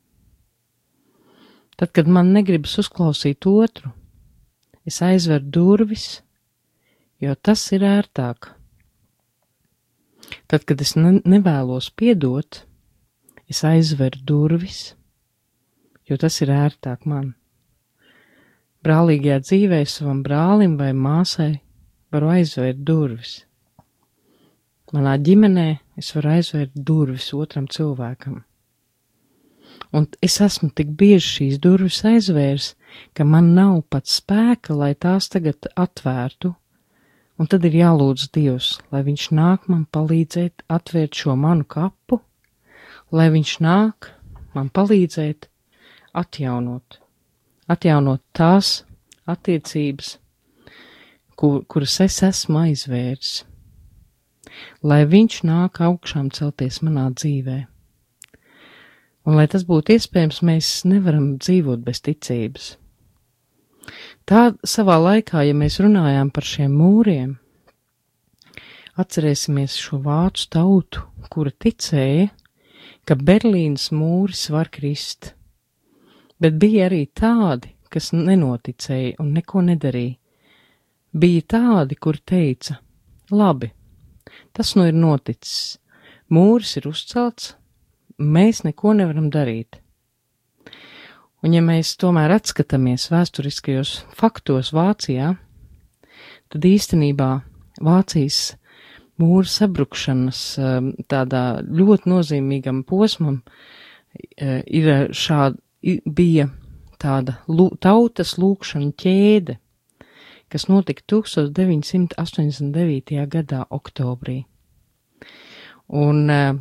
Tad, 1.75 1.91
kad 1.91 2.07
man 2.07 2.31
negribas 2.33 2.77
uzklausīt 2.81 3.45
otru, 3.51 3.91
es 4.87 5.01
aizveru 5.03 5.51
durvis, 5.57 6.05
jo 7.21 7.35
tas 7.35 7.61
ir 7.75 7.83
ērtāk. 7.85 8.49
Tad, 10.49 10.63
kad 10.65 10.81
es 10.81 10.95
ne 10.97 11.19
nevēlos 11.21 11.91
piedot, 11.93 12.63
es 13.51 13.61
aizveru 13.67 14.23
durvis, 14.25 14.95
jo 16.09 16.17
tas 16.17 16.39
ir 16.41 16.53
ērtāk 16.55 17.05
man. 17.09 17.33
Brālīgajā 18.85 19.41
dzīvē 19.41 19.81
savam 19.89 20.21
brālim 20.25 20.77
vai 20.77 20.91
māsai 20.93 21.51
varu 22.13 22.31
aizvērt 22.37 22.81
durvis. 22.85 23.43
Manā 24.93 25.15
ģimenē 25.17 25.69
es 25.97 26.11
varu 26.13 26.35
aizvērt 26.35 26.75
durvis 26.87 27.31
otram 27.33 27.65
cilvēkam. 27.71 28.43
Un 29.95 30.05
es 30.23 30.35
esmu 30.43 30.69
tik 30.77 30.91
bieži 30.99 31.31
šīs 31.37 31.61
durvis 31.63 32.03
aizvērs, 32.05 32.67
ka 33.17 33.25
man 33.25 33.53
nav 33.57 33.79
pat 33.89 34.05
spēka, 34.11 34.75
lai 34.77 34.93
tās 34.93 35.27
tagad 35.33 35.65
atvērtu, 35.73 36.51
un 37.39 37.49
tad 37.51 37.65
ir 37.65 37.79
jālūdz 37.81 38.27
Dievs, 38.35 38.69
lai 38.93 39.01
viņš 39.07 39.25
nāk 39.39 39.65
man 39.71 39.87
palīdzēt 39.91 40.67
atvērt 40.77 41.17
šo 41.17 41.35
manu 41.39 41.65
kapu, 41.65 42.21
lai 43.11 43.31
viņš 43.33 43.55
nāk 43.65 44.11
man 44.53 44.69
palīdzēt 44.69 45.49
atjaunot, 46.13 47.01
atjaunot 47.67 48.23
tās 48.37 48.83
attiecības, 49.25 50.15
kur, 51.35 51.63
kuras 51.65 51.99
es 52.05 52.21
esmu 52.29 52.61
aizvērs, 52.67 53.41
lai 54.83 55.03
viņš 55.09 55.41
nāk 55.47 55.81
augšām 55.83 56.31
celties 56.35 56.81
manā 56.85 57.09
dzīvē. 57.13 57.59
Un, 59.25 59.37
lai 59.39 59.47
tas 59.49 59.65
būtu 59.65 59.95
iespējams, 59.95 60.41
mēs 60.45 60.71
nevaram 60.85 61.35
dzīvot 61.41 61.81
bez 61.85 62.03
ticības. 62.05 62.75
Tā 64.25 64.51
savā 64.65 64.97
laikā, 65.01 65.43
ja 65.45 65.53
mēs 65.57 65.79
runājām 65.81 66.31
par 66.33 66.45
šiem 66.45 66.73
mūriem, 66.77 67.35
atcerēsimies 69.01 69.77
šo 69.81 69.99
vācu 70.05 70.49
tautu, 70.53 71.05
kura 71.29 71.51
ticēja, 71.51 72.29
ka 73.05 73.17
Berlīnas 73.17 73.91
mūris 73.93 74.47
var 74.53 74.69
krist, 74.73 75.33
bet 76.41 76.57
bija 76.61 76.87
arī 76.89 77.05
tādi, 77.13 77.73
kas 77.89 78.11
nenoticēja 78.15 79.17
un 79.23 79.33
neko 79.37 79.61
nedarīja. 79.65 80.17
Bija 81.15 81.45
tādi, 81.47 81.95
kur 81.95 82.17
teica: 82.19 82.75
Labi, 83.31 83.69
tas 84.55 84.73
nu 84.77 84.87
ir 84.87 84.95
noticis, 84.95 85.77
mūris 86.31 86.77
ir 86.79 86.87
uzcelts, 86.89 87.53
mēs 88.17 88.63
neko 88.65 88.95
nevaram 88.95 89.29
darīt. 89.33 89.81
Un 91.45 91.53
ja 91.53 91.61
mēs 91.61 91.93
tomēr 92.01 92.33
atskatāmies 92.39 93.09
vēsturiskajos 93.11 93.97
faktos 94.17 94.71
Vācijā, 94.73 95.35
tad 96.49 96.65
īstenībā 96.65 97.29
Vācijas 97.85 98.55
mūra 99.21 99.51
sabrukšanas 99.51 100.39
um, 100.59 100.89
tādā 101.11 101.43
ļoti 101.61 102.09
nozīmīgam 102.09 102.81
posmam 102.87 103.41
uh, 103.43 104.61
ir 104.65 105.11
šāda, 105.13 105.59
bija 106.05 106.47
tāda 106.97 107.37
tautas 107.83 108.35
lūkšana 108.41 108.95
ķēde, 108.97 109.59
kas 110.51 110.67
notika 110.69 111.01
1989. 111.11 113.27
gadā 113.31 113.65
oktobrī. 113.69 114.45
Un 115.87 116.29
uh, 116.29 116.55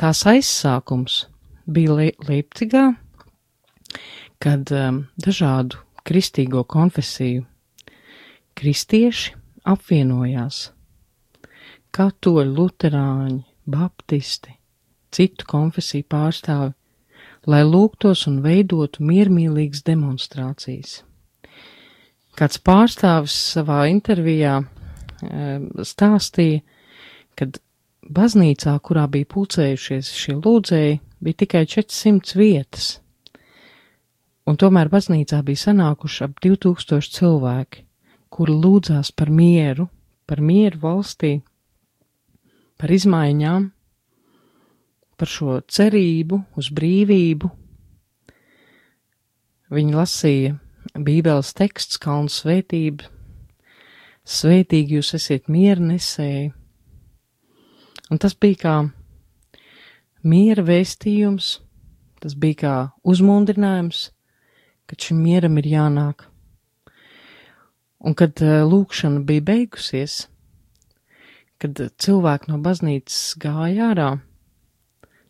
tās 0.00 0.26
aizsākums 0.26 1.26
bija 1.66 2.10
Leipzigā, 2.28 2.94
kad 4.42 4.70
um, 4.74 5.06
dažādu 5.16 5.76
kristīgo 6.04 6.64
konfesiju 6.68 7.44
kristieši 8.58 9.34
apvienojās 9.64 10.74
katoļi, 11.94 12.50
luterāņi, 12.58 13.42
baptisti, 13.70 14.56
citu 15.14 15.46
konfesiju 15.48 16.04
pārstāvi, 16.10 16.72
lai 17.46 17.62
lūgtos 17.68 18.26
un 18.30 18.40
veidotu 18.44 19.04
miermīlīgas 19.06 19.84
demonstrācijas. 19.86 21.02
Kāds 22.34 22.58
pārstāvis 22.58 23.34
savā 23.54 23.84
intervijā 23.86 24.56
um, 24.58 25.68
stāstīja, 25.86 26.64
kad 27.38 27.60
baznīcā, 28.10 28.74
kurā 28.82 29.04
bija 29.10 29.28
pulcējušies 29.30 30.10
šie 30.18 30.34
lūdzēji, 30.40 30.98
bija 31.24 31.40
tikai 31.44 31.62
400 31.70 32.38
vietas, 32.40 32.88
un 34.50 34.58
tomēr 34.58 34.90
baznīcā 34.90 35.40
bija 35.46 35.62
sanākuši 35.68 36.24
ap 36.26 36.42
2000 36.42 37.14
cilvēki, 37.14 37.84
kuri 38.34 38.58
lūdzās 38.64 39.12
par 39.14 39.30
mieru, 39.30 39.86
par 40.26 40.42
mieru 40.42 40.82
valstī, 40.82 41.36
par 42.82 42.90
izmaiņām, 42.90 43.70
par 45.14 45.30
šo 45.30 45.60
cerību 45.70 46.42
uz 46.58 46.74
brīvību. 46.74 47.54
Viņi 49.74 49.94
lasīja 49.94 50.58
Bībeles 50.92 51.54
teksts, 51.56 51.96
kalnu 51.98 52.28
svētību, 52.30 53.08
svētīgi 54.28 54.98
jūs 54.98 55.14
esiet 55.16 55.48
miera 55.48 55.80
nesēji. 55.80 56.52
Un 58.12 58.20
tas 58.20 58.36
bija 58.36 58.60
kā 58.60 58.74
miera 60.24 60.64
vēstījums, 60.64 61.48
tas 62.20 62.36
bija 62.36 62.60
kā 62.60 62.74
uzmundrinājums, 63.04 64.10
ka 64.86 64.98
šim 65.00 65.24
mieram 65.24 65.56
ir 65.60 65.70
jānāk. 65.72 66.28
Un 68.04 68.12
kad 68.12 68.36
uh, 68.44 68.60
lūkšana 68.68 69.24
bija 69.24 69.44
beigusies, 69.48 70.26
kad 71.58 71.80
cilvēki 71.96 72.52
no 72.52 72.60
baznīcas 72.60 73.38
gāja 73.40 73.90
ārā, 73.94 74.10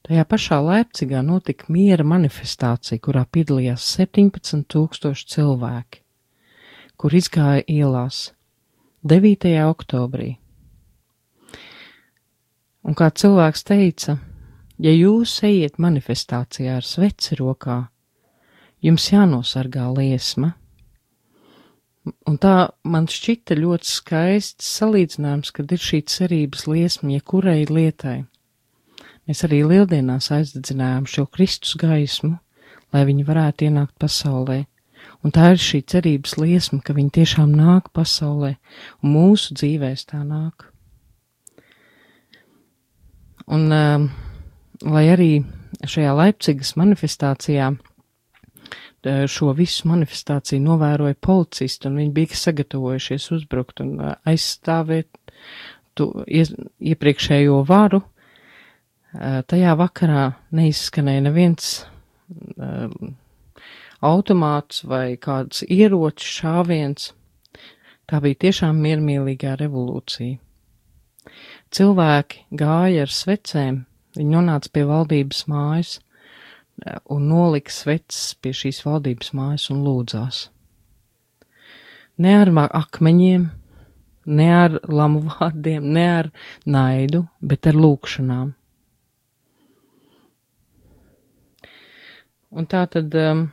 tajā 0.04 0.24
pašā 0.28 0.60
Leipzigā 0.64 1.22
notika 1.24 1.70
miera 1.72 2.04
manifestācija, 2.06 3.00
kurā 3.02 3.24
piedalījās 3.26 3.86
17 3.96 4.66
tūkstoši 4.70 5.28
cilvēki, 5.34 6.02
kur 6.96 7.16
izgāja 7.16 7.64
ielās 7.68 8.32
9. 9.04 9.52
oktobrī. 9.68 10.34
Un 12.84 12.96
kā 12.98 13.08
cilvēks 13.08 13.64
teica, 13.64 14.18
ja 14.78 14.92
jūs 14.92 15.38
ejiet 15.46 15.80
manifestācijā 15.80 16.76
ar 16.80 16.84
sveci 16.84 17.40
rokā, 17.40 17.78
jums 18.84 19.08
jānosargā 19.12 19.88
liesma 19.96 20.52
Un 22.28 22.36
tā 22.36 22.54
man 22.84 23.06
šķita 23.08 23.56
ļoti 23.56 23.88
skaists 23.88 24.68
salīdzinājums, 24.78 25.52
kad 25.56 25.70
ir 25.72 25.80
šī 25.80 26.02
cerības 26.12 26.66
liesma 26.68 27.14
jebkurai 27.14 27.62
lietai. 27.70 28.24
Mēs 29.28 29.44
arī 29.46 29.62
lieldienās 29.64 30.30
aizdedzinājām 30.34 31.06
šo 31.08 31.24
Kristus 31.32 31.76
gaismu, 31.80 32.36
lai 32.92 33.04
viņi 33.08 33.24
varētu 33.26 33.68
ienākt 33.68 33.96
pasaulē. 34.00 34.64
Un 35.24 35.32
tā 35.32 35.54
ir 35.54 35.60
šī 35.60 35.80
cerības 35.88 36.36
liesma, 36.40 36.80
ka 36.84 36.96
viņi 36.96 37.14
tiešām 37.20 37.52
nāk 37.56 37.90
pasaulē, 37.96 38.54
un 39.00 39.14
mūsu 39.16 39.56
dzīvēs 39.56 40.06
tā 40.12 40.20
nāk. 40.24 40.68
Un, 43.44 43.66
uh, 43.72 44.04
lai 44.84 45.04
arī 45.12 45.32
šajā 45.84 46.12
Leipcigas 46.16 46.76
manifestācijā 46.80 47.74
šo 49.28 49.52
visu 49.56 49.88
manifestāciju 49.88 50.62
novēroja 50.64 51.16
policisti, 51.20 51.88
un 51.88 51.98
viņi 52.00 52.12
bija 52.14 52.40
sagatavojušies 52.40 53.30
uzbrukt 53.36 53.82
un 53.84 53.98
eh, 54.00 54.14
aizstāvēt 54.32 55.10
tu, 55.94 56.10
ies, 56.26 56.54
iepriekšējo 56.80 57.60
varu. 57.68 58.02
Eh, 59.14 59.42
tajā 59.46 59.76
vakarā 59.78 60.22
neizskanēja 60.58 61.22
neviens 61.28 61.66
eh, 62.58 62.94
automāts 64.02 64.80
vai 64.90 65.14
kāds 65.22 65.62
ieročs 65.70 66.32
šāviens. 66.40 67.12
Tā 68.10 68.18
bija 68.24 68.40
tiešām 68.42 68.80
miermīlīgā 68.82 69.52
revolūcija. 69.60 70.40
Cilvēki 71.74 72.42
gāja 72.58 73.04
ar 73.06 73.14
svecēm, 73.14 73.78
viņi 74.18 74.34
nonāca 74.34 74.72
pie 74.74 74.84
valdības 74.88 75.44
mājas 75.52 75.94
eh, 76.00 76.98
un 77.06 77.30
nolika 77.30 77.70
sveces 77.70 78.34
pie 78.42 78.50
šīs 78.64 78.82
valdības 78.82 79.30
mājas 79.38 79.68
un 79.70 79.86
lūdzās. 79.86 80.48
Ne 82.18 82.34
ar 82.40 82.50
akmeņiem, 82.66 83.46
ne 84.26 84.50
ar 84.58 84.76
lamu 84.90 85.22
vārdiem, 85.30 85.86
ne 85.86 86.10
ar 86.18 86.34
naidu, 86.66 87.28
bet 87.38 87.70
ar 87.70 87.78
lūkšanām. 87.78 88.54
Un 92.54 92.66
tā 92.70 92.84
tad. 92.86 93.14
Um, 93.18 93.48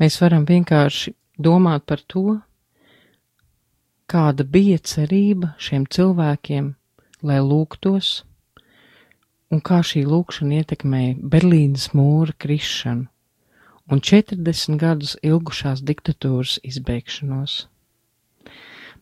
mēs 0.00 0.16
varam 0.22 0.46
vienkārši 0.48 1.12
domāt 1.36 1.84
par 1.90 2.00
to, 2.08 2.38
kāda 4.08 4.46
bija 4.48 4.78
cerība 4.80 5.52
šiem 5.60 5.84
cilvēkiem, 5.84 6.72
lai 7.28 7.38
lūgtos, 7.44 8.22
un 9.52 9.60
kā 9.60 9.82
šī 9.84 10.06
lūkšana 10.08 10.62
ietekmēja 10.62 11.18
Berlīnas 11.34 11.90
mūra 11.98 12.32
krišanu 12.40 13.08
un 13.88 14.00
40 14.04 14.76
gadus 14.80 15.16
ilgušās 15.24 15.80
diktatūras 15.84 16.58
izbeigšanos. 16.68 17.66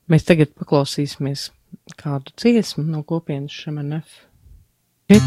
Mēs 0.06 0.26
tagad 0.26 0.52
paklausīsimies 0.54 1.48
kādu 1.94 2.32
dziesmu 2.36 2.84
no 2.84 3.02
kopienas 3.02 3.52
Šemenef. 3.52 4.26
Šeit. 5.10 5.22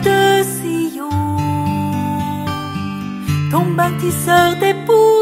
de 0.00 0.44
Sion, 0.44 1.08
ton 3.50 3.74
bâtisseur 3.74 4.56
d'époux. 4.60 5.17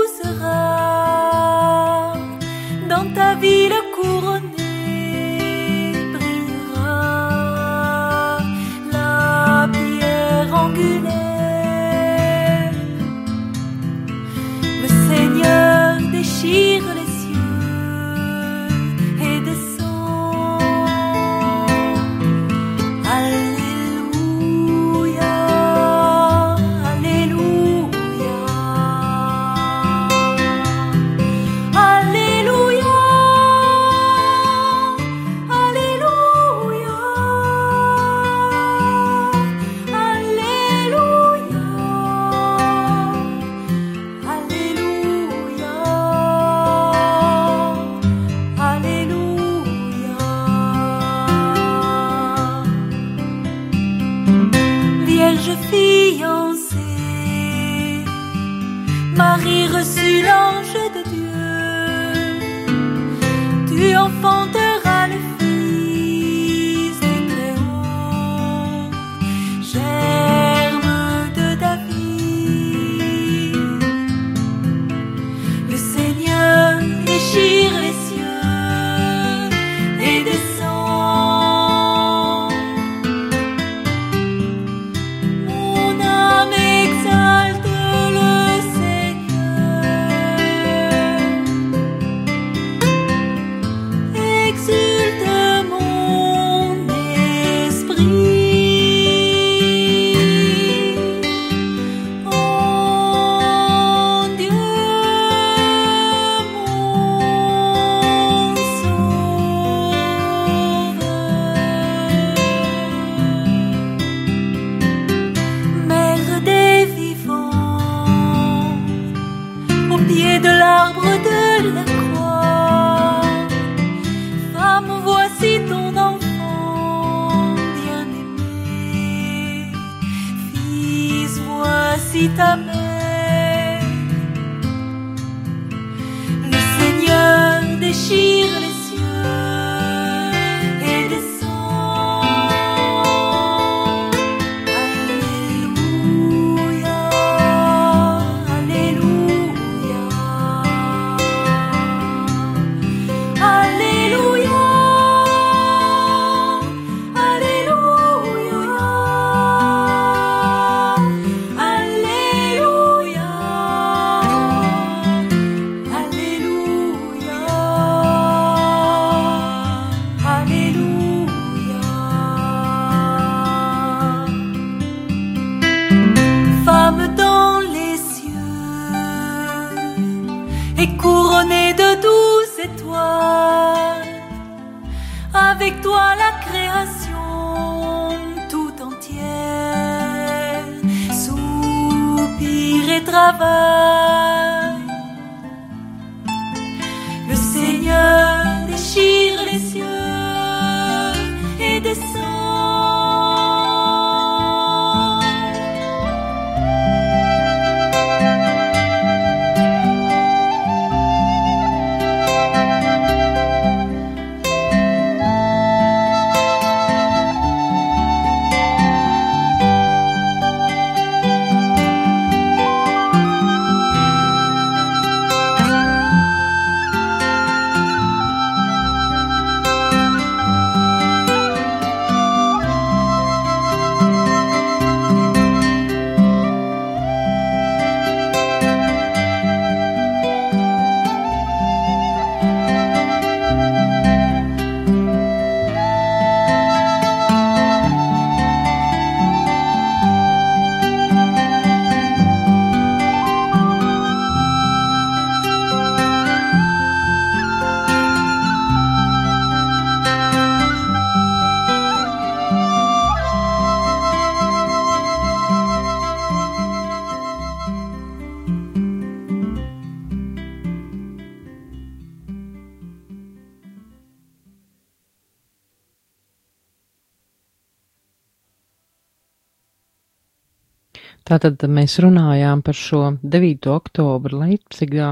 Tātad 281.26 281.58
mēs 281.66 281.96
runājām 282.04 282.60
par 282.62 282.76
šo 282.78 283.00
9. 283.26 283.66
oktobru 283.72 284.44
Leipzigā, 284.44 285.08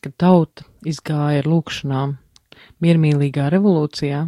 kad 0.00 0.14
tauta 0.16 0.64
izgāja 0.88 1.42
ar 1.42 1.48
lūkšanām 1.52 2.14
miermīlīgā 2.80 3.50
revolūcijā, 3.52 4.22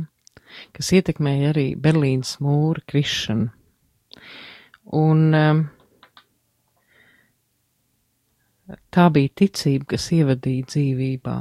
kas 0.76 0.92
ietekmēja 0.98 1.54
arī 1.54 1.64
Berlīnas 1.80 2.34
mūra 2.44 2.84
krišanu. 2.92 3.48
Un 5.00 5.24
um, 5.40 5.64
tā 8.92 9.08
bija 9.16 9.32
ticība, 9.42 9.94
kas 9.96 10.10
ievadīja 10.12 10.68
dzīvībā. 10.74 11.40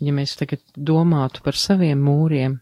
Un 0.00 0.10
ja 0.10 0.18
mēs 0.18 0.34
tagad 0.42 0.66
domātu 0.74 1.46
par 1.46 1.54
saviem 1.54 2.02
mūriem, 2.10 2.58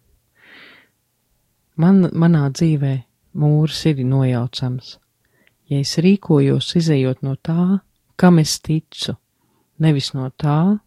man, 1.80 2.08
manā 2.12 2.48
dzīvē 2.52 2.96
mūrs 3.38 3.84
ir 3.88 4.08
nojaucams. 4.12 4.98
Ja 5.68 5.82
es 5.84 5.98
rīkojos 6.00 6.70
izējot 6.80 7.24
no 7.26 7.34
tā, 7.44 7.80
kam 8.16 8.38
es 8.40 8.56
ticu, 8.64 9.18
nevis 9.78 10.14
no 10.16 10.30
tā, 10.32 10.78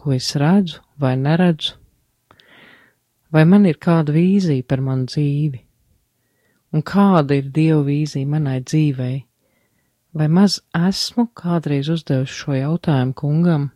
ko 0.00 0.14
es 0.16 0.32
redzu 0.40 0.80
vai 1.00 1.16
neredzu, 1.20 1.74
vai 3.30 3.44
man 3.44 3.68
ir 3.68 3.76
kāda 3.76 4.14
vīzija 4.16 4.64
par 4.66 4.80
manu 4.84 5.04
dzīvi, 5.10 5.60
un 6.72 6.86
kāda 6.86 7.36
ir 7.42 7.50
Dieva 7.52 7.82
vīzija 7.86 8.30
manai 8.30 8.60
dzīvei, 8.64 9.18
vai 10.16 10.28
maz 10.32 10.58
esmu 10.74 11.28
kādreiz 11.36 11.90
uzdevusi 11.92 12.40
šo 12.40 12.56
jautājumu 12.56 13.16
kungam, 13.20 13.70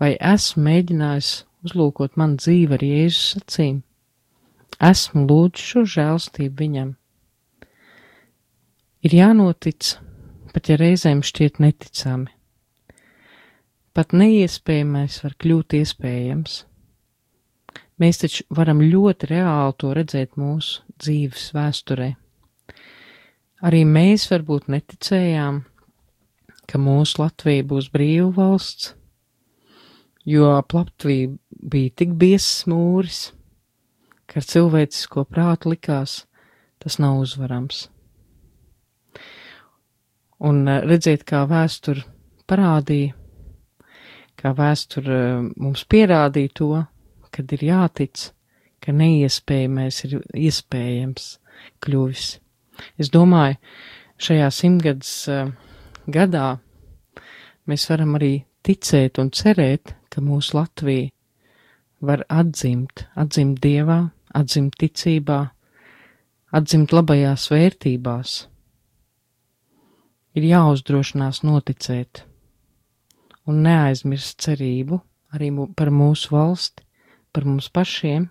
vai 0.00 0.14
esmu 0.32 0.64
mēģinājis 0.68 1.32
uzlūkot 1.66 2.18
man 2.20 2.38
dzīvi 2.40 2.78
ar 2.78 2.84
Jēzus 2.86 3.40
acīm, 3.42 3.80
esmu 4.92 5.26
lūdzu 5.28 5.70
šo 5.70 5.88
žēlstību 5.96 6.62
viņam. 6.62 6.94
Ir 9.04 9.12
jānotic, 9.12 9.98
pat 10.54 10.68
ja 10.70 10.78
reizēm 10.80 11.18
šķiet 11.20 11.58
neticami. 11.60 12.30
Pat 13.92 14.14
neiespējamais 14.16 15.18
var 15.20 15.34
kļūt 15.44 15.76
iespējams. 15.76 16.54
Mēs 18.00 18.22
taču 18.22 18.46
varam 18.48 18.80
ļoti 18.80 19.28
reāli 19.34 19.76
to 19.76 19.92
redzēt 19.98 20.40
mūsu 20.40 20.80
dzīves 21.04 21.50
vēsturē. 21.52 22.08
Arī 23.68 23.84
mēs 23.84 24.24
varbūt 24.32 24.72
neticējām, 24.72 25.60
ka 26.64 26.80
mūsu 26.80 27.20
Latvija 27.20 27.68
būs 27.76 27.92
brīva 27.92 28.32
valsts, 28.40 28.94
jo 30.24 30.54
ap 30.56 30.72
Latviju 30.72 31.36
bija 31.60 31.92
tik 31.92 32.16
biezs 32.16 32.64
mūris, 32.72 33.26
ka 34.24 34.40
ar 34.40 34.48
cilvēcisko 34.48 35.28
prātu 35.28 35.76
likās, 35.76 36.22
tas 36.80 36.96
nav 36.96 37.20
uzvarams 37.20 37.90
un 40.42 40.64
eh, 40.68 40.80
redzēt, 40.88 41.24
kā 41.28 41.44
vēsture 41.50 42.04
parādīja, 42.50 43.14
kā 44.40 44.54
vēsture 44.56 45.18
eh, 45.20 45.42
mums 45.56 45.84
pierādīja 45.90 46.54
to, 46.60 46.70
kad 47.34 47.52
ir 47.56 47.66
jātic, 47.68 48.30
ka 48.84 48.92
neiespējamais 48.92 50.04
ir 50.06 50.18
iespējams 50.36 51.28
kļuvis. 51.84 52.26
Es 53.00 53.10
domāju, 53.14 53.56
šajā 54.20 54.48
simtgadus 54.52 55.12
uh, 55.30 55.48
gadā 56.10 56.58
mēs 57.70 57.86
varam 57.90 58.16
arī 58.18 58.44
ticēt 58.66 59.20
un 59.22 59.30
cerēt, 59.34 59.94
ka 60.10 60.22
mūsu 60.22 60.58
Latvija 60.58 61.10
var 62.04 62.24
atzimt, 62.28 63.06
atzimt 63.16 63.62
dievā, 63.64 64.00
atzimt 64.34 64.76
ticībā, 64.78 65.40
atzimt 66.54 66.92
labajās 66.92 67.48
vērtībās 67.50 68.36
ir 70.34 70.46
jāuzdrošinās 70.48 71.42
noticēt 71.46 72.24
un 73.46 73.60
neaizmirst 73.64 74.40
cerību 74.44 75.00
arī 75.34 75.50
par 75.76 75.90
mūsu 75.94 76.32
valsti, 76.34 76.84
par 77.34 77.46
mums 77.48 77.68
pašiem 77.74 78.28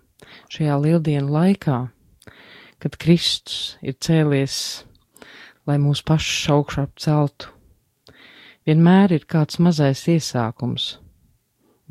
šajā 0.53 0.77
lieldienu 0.79 1.33
laikā, 1.33 1.79
kad 2.79 2.97
Kristus 2.99 3.75
ir 3.83 3.97
cēlies, 3.99 4.55
lai 5.67 5.77
mūs 5.79 6.03
pašus 6.05 6.49
augšā 6.55 6.87
celtu. 6.99 7.51
Vienmēr 8.67 9.11
ir 9.17 9.27
kāds 9.27 9.59
mazais 9.59 10.05
iesākums, 10.07 10.97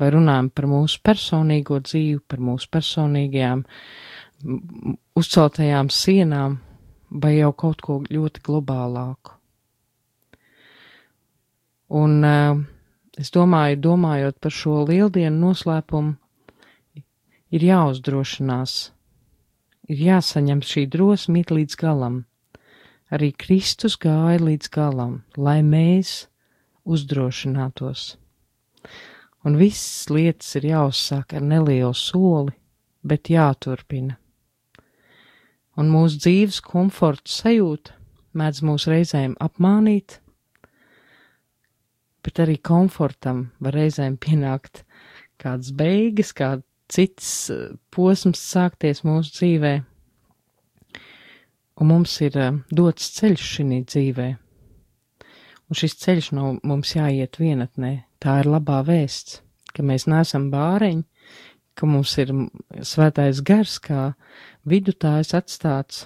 vai 0.01 0.09
runājam 0.13 0.49
par 0.49 0.69
mūsu 0.71 1.01
personīgo 1.05 1.77
dzīvi, 1.85 2.23
par 2.27 2.41
mūsu 2.41 2.69
personīgajām 2.73 3.61
uzceltajām 5.21 5.93
sienām, 5.93 6.57
vai 7.13 7.37
jau 7.37 7.53
kaut 7.53 7.85
ko 7.85 8.01
ļoti 8.09 8.41
globālāku. 8.45 9.32
Un 11.93 12.23
uh, 12.25 12.57
es 13.21 13.29
domāju, 13.33 13.77
domājot 13.85 14.39
par 14.41 14.53
šo 14.53 14.79
lieldienu 14.89 15.49
noslēpumu, 15.49 16.15
ir 17.53 17.65
jāuzdrošinās, 17.67 18.73
ir 19.93 20.05
jāsaņem 20.07 20.63
šī 20.65 20.87
drosme 20.89 21.43
iet 21.43 21.53
līdz 21.53 21.77
galam. 21.77 22.23
Arī 23.13 23.29
Kristus 23.37 23.93
gāja 24.01 24.39
līdz 24.41 24.71
galam, 24.73 25.19
lai 25.37 25.59
mēs 25.61 26.23
uzdrošinātos. 26.89 28.15
Un 29.45 29.59
visas 29.59 30.09
lietas 30.09 30.55
ir 30.57 30.65
jāuzsāk 30.71 31.35
ar 31.37 31.45
nelielu 31.45 31.93
soli, 31.93 32.55
bet 33.05 33.29
jāturpina. 33.29 34.17
Un 35.77 35.89
mūsu 35.93 36.21
dzīves 36.23 36.57
komforta 36.63 37.29
sajūta 37.29 37.93
mēdz 38.37 38.65
mūs 38.65 38.87
reizēm 38.89 39.37
apmānīt, 39.41 40.22
bet 42.23 42.39
arī 42.43 42.57
komfortam 42.63 43.49
var 43.63 43.75
reizēm 43.77 44.17
pienākt 44.21 44.83
kādas 45.41 45.73
beigas, 45.75 46.31
kāds 46.35 46.65
cits 46.93 47.49
eh, 47.51 47.73
posms 47.93 48.41
sākties 48.53 49.03
mūsu 49.07 49.33
dzīvē. 49.39 49.73
Un 51.81 51.89
mums 51.89 52.13
ir 52.21 52.35
uh, 52.37 52.59
dots 52.69 53.07
ceļš 53.15 53.45
šī 53.55 53.79
dzīvē. 53.89 54.27
Un 55.69 55.79
šis 55.79 55.95
ceļš 56.03 56.27
no 56.37 56.51
mums 56.61 56.93
jāiet 56.93 57.39
vienatnē. 57.41 57.93
Tā 58.21 58.37
ir 58.43 58.49
labā 58.51 58.83
vēsts, 58.85 59.39
ka 59.73 59.81
mēs 59.81 60.05
neesam 60.05 60.51
bāreņi, 60.53 61.01
ka 61.73 61.89
mums 61.89 62.13
ir 62.21 62.29
svētais 62.85 63.41
gars 63.41 63.79
kā 63.81 64.11
vidutājs 64.69 65.33
atstāts. 65.33 66.05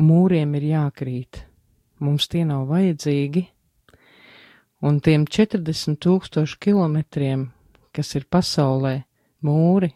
Mūriem 0.00 0.56
ir 0.56 0.70
jākrīt. 0.72 1.44
Mums 2.00 2.26
tie 2.32 2.42
nav 2.48 2.64
vajadzīgi, 2.72 3.44
un 4.84 5.00
tiem 5.00 5.24
40 5.24 5.96
tūkstošu 6.04 6.58
kilometriem, 6.60 7.48
kas 7.96 8.12
ir 8.18 8.26
pasaulē, 8.28 8.98
mūri, 9.44 9.94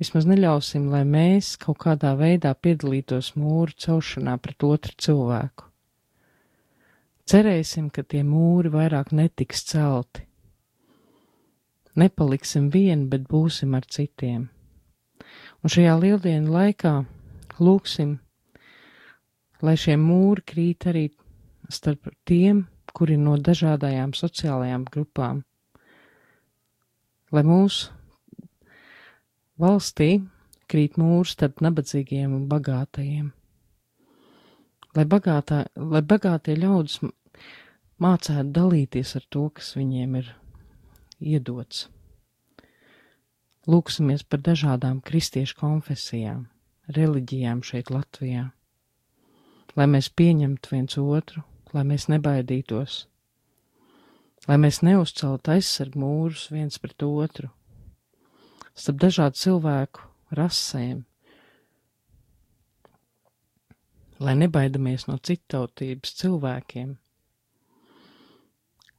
vismaz 0.00 0.24
neļausim, 0.28 0.88
lai 0.92 1.02
mēs 1.04 1.54
kaut 1.60 1.82
kādā 1.84 2.14
veidā 2.16 2.54
piedalītos 2.56 3.34
mūru 3.36 3.76
celšanā 3.76 4.38
pret 4.40 4.64
otru 4.64 4.96
cilvēku. 4.96 5.66
Cerēsim, 7.26 7.90
ka 7.90 8.04
tie 8.06 8.22
mūri 8.22 8.70
vairāk 8.70 9.10
netiks 9.12 9.64
celti. 9.66 10.22
Nepaliksim 11.96 12.68
vien, 12.70 13.08
bet 13.10 13.24
būsim 13.26 13.74
ar 13.74 13.84
citiem. 13.90 14.46
Un 15.64 15.72
šajā 15.72 15.96
lieldienu 15.98 16.52
laikā 16.54 16.94
lūksim, 17.58 18.14
lai 19.64 19.74
šie 19.80 19.96
mūri 19.98 20.44
krīt 20.46 20.86
arī 20.86 21.04
starp 21.72 22.12
tiem, 22.28 22.66
kuri 22.96 23.18
no 23.20 23.36
dažādajām 23.36 24.14
sociālajām 24.16 24.86
grupām. 24.88 25.42
Lai 27.34 27.42
mūsu 27.44 27.92
valstī 29.60 30.22
krīt 30.70 30.96
mūrs 31.00 31.34
starp 31.36 31.60
nabadzīgiem 31.64 32.32
un 32.36 32.46
bagātajiem. 32.48 33.32
Lai, 34.96 35.04
bagātā, 35.04 35.66
lai 35.76 36.00
bagātie 36.00 36.56
ļaudis 36.56 37.02
mācētu 38.00 38.54
dalīties 38.56 39.12
ar 39.18 39.26
to, 39.28 39.48
kas 39.52 39.74
viņiem 39.76 40.16
ir 40.22 40.30
iedots. 41.20 41.86
Lūksimies 43.66 44.22
par 44.24 44.40
dažādām 44.46 45.02
kristiešu 45.04 45.58
konfesijām, 45.58 46.46
reliģijām 46.96 47.60
šeit 47.66 47.90
Latvijā, 47.90 48.46
lai 49.76 49.86
mēs 49.90 50.08
pieņemtu 50.16 50.72
viens 50.72 50.96
otru 51.02 51.42
lai 51.74 51.82
mēs 51.88 52.06
nebaidītos, 52.12 53.06
lai 54.46 54.58
mēs 54.62 54.82
neuzcelt 54.86 55.48
aizsargu 55.50 56.00
mūrus 56.02 56.46
viens 56.54 56.78
pret 56.82 57.02
otru, 57.06 57.50
starp 58.74 59.00
dažādu 59.02 59.40
cilvēku 59.40 60.06
rasēm, 60.38 61.04
lai 64.22 64.34
nebaidamies 64.38 65.06
no 65.10 65.18
citautības 65.18 66.14
cilvēkiem, 66.20 66.94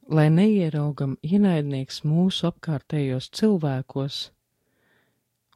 lai 0.07 0.27
neieraugam 0.31 1.17
ienaidnieks 1.25 2.03
mūsu 2.07 2.47
apkārtējos 2.51 3.29
cilvēkos 3.35 4.19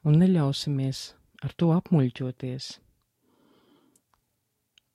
un 0.07 0.17
neļausimies 0.19 1.03
ar 1.45 1.53
to 1.57 1.71
apmuļķoties. 1.75 2.71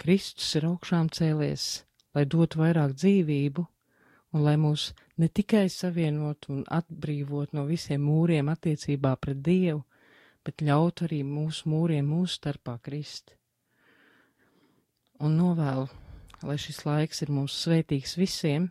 Kristus 0.03 0.51
ir 0.59 0.67
augšām 0.69 1.09
cēlies, 1.15 1.87
lai 2.17 2.25
dotu 2.25 2.63
vairāk 2.63 2.95
dzīvību 2.97 3.67
un 4.33 4.45
lai 4.45 4.57
mūs 4.61 4.91
ne 5.21 5.29
tikai 5.29 5.67
savienot 5.73 6.49
un 6.53 6.63
atbrīvot 6.79 7.53
no 7.57 7.67
visiem 7.69 8.03
mūriem 8.09 8.49
attiecībā 8.53 9.15
pret 9.21 9.43
Dievu, 9.45 9.83
bet 10.45 10.65
ļaut 10.65 11.05
arī 11.07 11.23
mūsu 11.27 11.69
mūriem 11.73 12.09
mūsu 12.09 12.39
starpā 12.41 12.77
krist. 12.83 13.35
Un 15.21 15.37
novēlu, 15.41 15.87
lai 16.45 16.57
šis 16.61 16.83
laiks 16.89 17.23
ir 17.25 17.33
mums 17.33 17.57
svētīgs 17.65 18.17
visiem, 18.21 18.71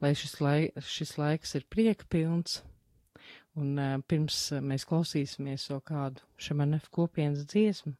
lai 0.00 0.14
šis, 0.18 0.38
lai, 0.40 0.58
šis 0.80 1.16
laiks 1.20 1.56
ir 1.58 1.68
prieka 1.68 2.08
pilns, 2.08 2.62
un 3.60 3.76
uh, 3.76 3.98
pirms 4.08 4.38
mēs 4.64 4.88
klausīsimies 4.88 5.68
jau 5.68 5.82
kādu 5.84 6.24
šamanef 6.40 6.88
kopienas 6.92 7.44
dziesmu, 7.52 7.92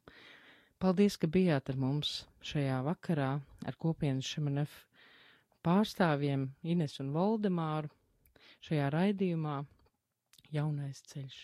paldies, 0.82 1.16
ka 1.22 1.28
bijāt 1.34 1.70
ar 1.72 1.76
mums 1.78 2.12
šajā 2.50 2.78
vakarā 2.88 3.28
ar 3.70 3.76
kopienas 3.84 4.26
šamanef 4.34 4.72
pārstāvjiem 5.66 6.48
Ines 6.74 6.98
un 7.04 7.12
Voldemāru 7.14 7.90
šajā 8.68 8.88
raidījumā 8.94 9.56
Jaunais 10.56 11.02
ceļš. 11.12 11.38